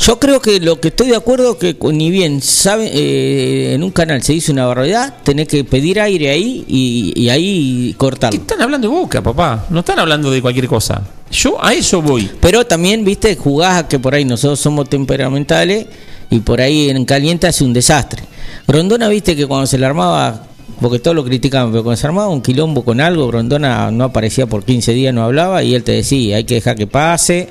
[0.00, 3.82] Yo creo que lo que estoy de acuerdo que con- ni bien sabe eh, en
[3.82, 8.38] un canal se dice una barbaridad, tenés que pedir aire ahí y, y ahí cortarlo.
[8.40, 9.66] están hablando de boca, papá.
[9.70, 11.02] No están hablando de cualquier cosa.
[11.32, 12.30] Yo a eso voy.
[12.40, 15.86] Pero también, viste, jugás a que por ahí nosotros somos temperamentales
[16.30, 18.22] y por ahí en caliente hace un desastre.
[18.68, 20.44] Grondona, viste que cuando se le armaba,
[20.80, 24.46] porque todos lo criticaban, pero cuando se armaba un quilombo con algo, Grondona no aparecía
[24.46, 27.48] por 15 días, no hablaba y él te decía, hay que dejar que pase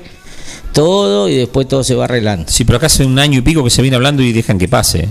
[0.72, 2.46] todo y después todo se va arreglando.
[2.50, 4.68] Sí, pero acá hace un año y pico que se viene hablando y dejan que
[4.68, 5.08] pase.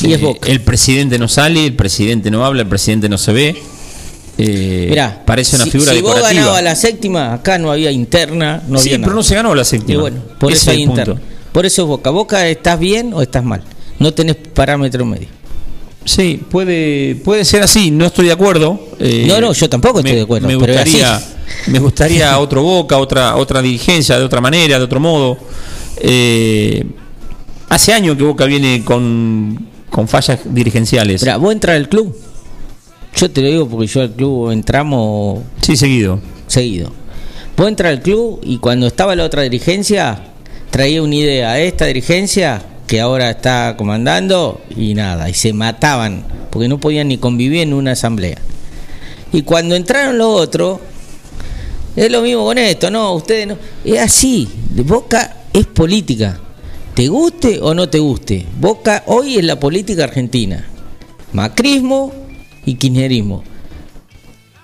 [0.00, 0.48] Y es Eh, Boca.
[0.50, 3.56] El presidente no sale, el presidente no habla, el presidente no se ve.
[4.38, 6.40] Eh, Mirá, parece una si, figura si vos decorativa.
[6.42, 9.14] ganabas la séptima, acá no había interna, no sí, había pero nada.
[9.16, 10.00] no se ganó la Y séptima.
[10.00, 11.00] bueno, por Ese eso es hay punto.
[11.02, 11.20] interna.
[11.52, 12.10] Por eso es Boca.
[12.10, 13.62] Boca, ¿estás bien o estás mal?
[13.98, 15.28] No tenés parámetro medio.
[16.04, 18.80] Sí, puede, puede ser así, no estoy de acuerdo.
[18.98, 21.26] Eh, No, no, yo tampoco estoy de acuerdo, Me pero gustaría, así.
[21.68, 25.36] Me gustaría otro Boca, otra, otra dirigencia, de otra manera, de otro modo.
[25.98, 26.84] Eh,
[27.68, 31.22] hace años que Boca viene con, con fallas dirigenciales.
[31.22, 32.16] Mirá, vos entras al club.
[33.16, 36.18] Yo te lo digo porque yo al club entramos Sí, seguido.
[36.46, 36.90] seguido.
[37.56, 40.18] Vos entras al club y cuando estaba la otra dirigencia,
[40.70, 46.24] traía una idea a esta dirigencia que ahora está comandando y nada, y se mataban
[46.50, 48.38] porque no podían ni convivir en una asamblea.
[49.32, 50.80] Y cuando entraron los otros,
[51.96, 53.58] es lo mismo con esto, no, ustedes no.
[53.84, 54.48] Es así,
[54.84, 56.38] Boca es política,
[56.94, 58.46] te guste o no te guste.
[58.58, 60.66] Boca hoy es la política argentina,
[61.32, 62.12] macrismo
[62.64, 63.42] y kirchnerismo.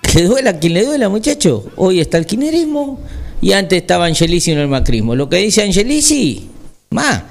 [0.01, 1.65] Que duela quien le duela, muchacho.
[1.75, 2.99] Hoy está el kirchnerismo
[3.41, 5.15] y antes estaba Angelici en el macrismo.
[5.15, 6.47] Lo que dice Angelici,
[6.89, 7.23] más,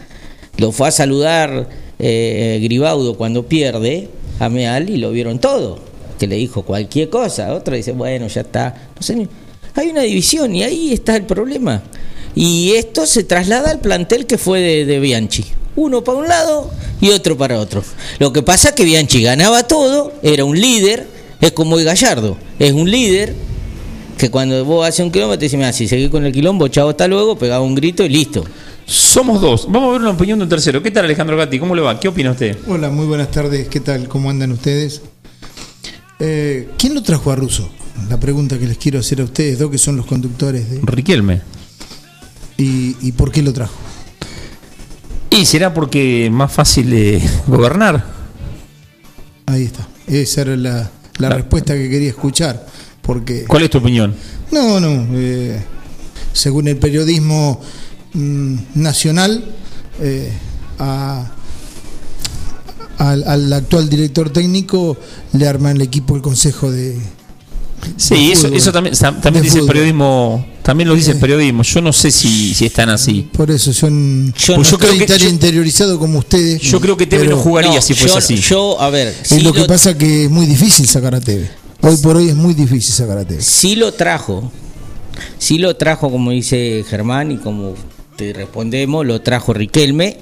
[0.59, 1.69] lo fue a saludar
[1.99, 5.81] eh, Gribaudo cuando pierde a Meal y lo vieron todo,
[6.21, 8.91] que le dijo cualquier cosa, otro dice, bueno, ya está.
[8.95, 9.29] No sé, ni-
[9.75, 11.83] hay una división y ahí está el problema.
[12.35, 15.45] Y esto se traslada al plantel que fue de, de Bianchi.
[15.77, 17.83] Uno para un lado y otro para otro.
[18.19, 21.07] Lo que pasa es que Bianchi ganaba todo, era un líder,
[21.41, 23.35] es como el Gallardo, es un líder
[24.19, 26.89] que cuando vos haces un kilómetro te dice, mira, si seguís con el quilombo, chao,
[26.89, 28.45] hasta luego, pegaba un grito y listo.
[28.85, 29.66] Somos dos.
[29.71, 30.83] Vamos a ver una opinión de un tercero.
[30.83, 31.59] ¿Qué tal, Alejandro Gatti?
[31.59, 32.01] ¿Cómo le va?
[32.01, 32.57] ¿Qué opina usted?
[32.66, 33.69] Hola, muy buenas tardes.
[33.69, 34.09] ¿Qué tal?
[34.09, 35.03] ¿Cómo andan ustedes?
[36.21, 37.71] Eh, ¿Quién lo trajo a Russo?
[38.09, 40.81] La pregunta que les quiero hacer a ustedes dos, que son los conductores de...
[40.83, 41.43] Riquelme.
[42.57, 43.75] ¿Y, y por qué lo trajo?
[45.31, 48.05] Y será porque es más fácil de gobernar.
[49.47, 49.87] Ahí está.
[50.07, 52.66] Esa era la, la respuesta que quería escuchar.
[53.03, 53.45] Porque...
[53.45, 54.14] ¿Cuál es tu opinión?
[54.53, 55.07] No, no.
[55.12, 55.61] eh,
[56.33, 57.61] según el periodismo
[58.14, 59.45] mm, nacional,
[60.01, 60.33] eh,
[60.79, 61.33] a-
[62.99, 64.97] al, al actual director técnico
[65.33, 66.99] le arma el equipo el consejo de.
[67.97, 68.57] Sí, de eso, fútbol.
[68.57, 70.45] eso también, tam- también dice el periodismo.
[70.63, 71.63] También lo dice el periodismo.
[71.63, 73.29] Yo no sé si, si están así.
[73.33, 74.35] Por eso son.
[74.37, 76.61] Yo Pues no yo creo que tan yo- interiorizado como ustedes.
[76.61, 78.37] Yo creo que Tevez pero no jugaría No, si fuese yo, así.
[78.37, 81.51] Yo, a ver, Es lo que pasa que es muy difícil sacar a Tevez.
[81.81, 83.45] Hoy por hoy es muy difícil sacar a Tevez.
[83.45, 84.51] sí lo trajo.
[85.39, 87.75] Sí lo trajo, como dice Germán, y como
[88.17, 90.19] te respondemos, lo trajo Riquelme.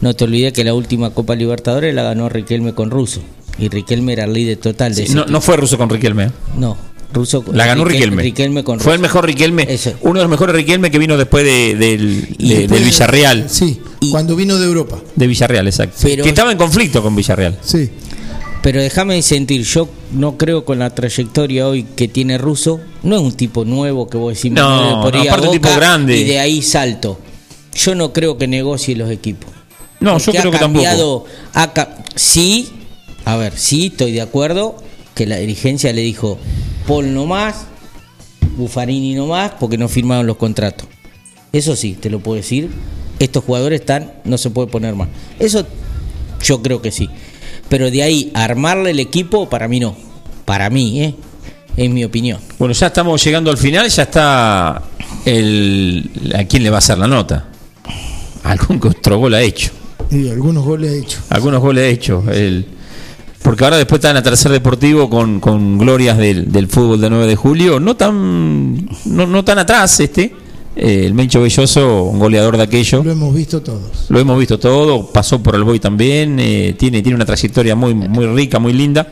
[0.00, 3.20] No te olvides que la última Copa Libertadores la ganó Riquelme con Russo.
[3.58, 6.30] Y Riquelme era el líder total de Sí, ese no, no fue ruso con Riquelme.
[6.56, 6.76] No,
[7.12, 8.22] Russo La ganó Riquel- Riquelme.
[8.22, 9.08] Riquelme con Fue el Russo.
[9.08, 9.66] mejor Riquelme.
[9.68, 9.94] Eso.
[10.02, 12.84] Uno de los mejores Riquelme que vino después de- del, Y de- después del de-
[12.84, 13.44] Villarreal.
[13.48, 14.98] Sí, Y- cuando vino de Europa.
[15.16, 15.96] De Villarreal, exacto.
[16.02, 17.58] Pero- que estaba en conflicto con Villarreal.
[17.62, 17.90] Sí.
[18.62, 23.22] Pero déjame sentir, yo no creo con la trayectoria hoy que tiene Russo, no es
[23.22, 26.16] un tipo nuevo que vos decís, No, por no, aparte un tipo grande.
[26.18, 27.18] Y de ahí salto.
[27.74, 29.50] Yo no creo que negocie los equipos.
[30.00, 31.26] No, yo Porque creo ha que tampoco.
[31.54, 32.68] ha sí,
[33.24, 34.76] a ver, sí, estoy de acuerdo
[35.14, 36.38] que la dirigencia le dijo,
[36.86, 37.66] Paul no más,
[38.56, 40.88] Buffarini no más, porque no firmaron los contratos.
[41.52, 42.70] Eso sí, te lo puedo decir.
[43.18, 45.08] Estos jugadores están, no se puede poner más.
[45.38, 45.66] Eso
[46.42, 47.10] yo creo que sí.
[47.68, 49.96] Pero de ahí, armarle el equipo, para mí no.
[50.44, 51.14] Para mí, ¿eh?
[51.76, 52.40] Es mi opinión.
[52.58, 54.82] Bueno, ya estamos llegando al final, ya está
[55.24, 57.46] el a quién le va a hacer la nota.
[58.44, 59.70] Algún gol ha hecho.
[60.10, 61.18] Y algunos goles ha hecho.
[61.30, 62.24] Algunos goles ha hecho.
[62.30, 62.64] El,
[63.42, 67.26] porque ahora después están a tercer deportivo con, con glorias del, del fútbol de 9
[67.26, 67.78] de julio.
[67.80, 70.32] No tan, no, no tan atrás este.
[70.76, 73.02] eh, el Mencho Belloso, un goleador de aquello.
[73.04, 74.06] Lo hemos visto todos.
[74.08, 77.94] Lo hemos visto todo, pasó por el Boy también, eh, tiene, tiene una trayectoria muy,
[77.94, 79.06] muy rica, muy linda.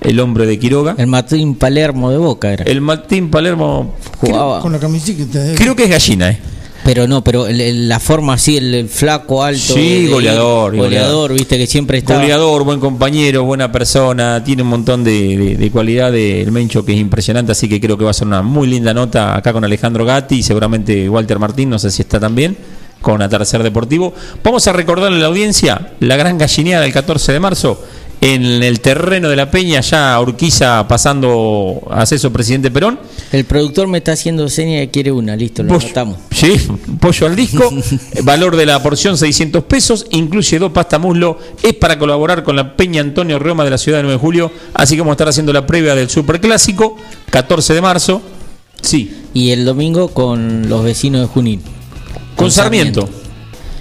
[0.00, 0.94] El hombre de Quiroga.
[0.96, 2.64] El Martín Palermo de Boca era.
[2.64, 4.60] El Martín Palermo, Jugaba.
[4.60, 6.38] Con la camiseta de creo que es gallina, ¿eh?
[6.84, 9.74] Pero no, pero el- el- la forma así, el, el flaco alto.
[9.74, 12.14] Sí, goleador, Goleador, viste que siempre está.
[12.16, 16.84] Goleador, buen compañero, buena persona, tiene un montón de, de- de cualidad de- el Mencho
[16.84, 19.52] que es impresionante, así que creo que va a ser una muy linda nota acá
[19.52, 22.56] con Alejandro Gatti y seguramente Walter Martín, no sé si está también,
[23.02, 24.12] con Atardecer Deportivo.
[24.42, 27.82] Vamos a recordarle a la audiencia la gran gallineada del 14 de marzo
[28.20, 33.00] en el terreno de la Peña, ya Urquiza pasando a Ceso Presidente Perón.
[33.32, 36.18] El productor me está haciendo seña que quiere una, listo, lo anotamos.
[36.30, 36.54] Sí,
[37.00, 37.72] pollo al disco,
[38.24, 42.76] valor de la porción 600 pesos, incluye dos pasta muslo, es para colaborar con la
[42.76, 45.28] Peña Antonio Reoma de la ciudad de 9 de julio, así que vamos a estar
[45.28, 46.96] haciendo la previa del Superclásico,
[47.30, 48.22] 14 de marzo,
[48.82, 51.62] sí, Y el domingo con los vecinos de Junín.
[52.36, 53.08] con Sarmiento,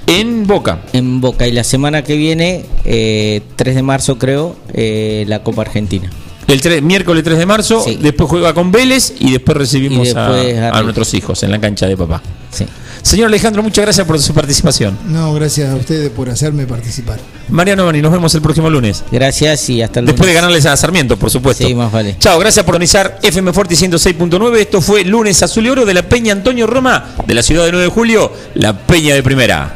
[0.10, 0.80] en Boca.
[0.94, 1.48] En Boca.
[1.48, 6.10] Y la semana que viene, eh, 3 de marzo creo, eh, la Copa Argentina.
[6.48, 8.00] El tres- miércoles 3 de marzo, Sí.
[8.02, 11.60] después juega con Vélez y después recibimos Y después a, a nuestros hijos en la
[11.62, 12.24] cancha de papá.
[12.52, 12.66] Sí.
[13.04, 14.98] Señor Alejandro, muchas gracias por su participación.
[15.08, 17.20] No, gracias a ustedes por hacerme participar.
[17.50, 19.04] Mariano Bani, nos vemos el próximo lunes.
[19.12, 21.66] Gracias y hasta el Después de ganarles a Sarmiento, por supuesto.
[21.66, 22.16] Sí, más vale.
[22.20, 24.58] Chao, gracias por organizar FM Forte 106.9.
[24.58, 27.72] Esto fue Lunes Azul y Oro de la Peña Antonio Roma, de la ciudad de
[27.72, 29.76] 9 de julio, la Peña de Primera.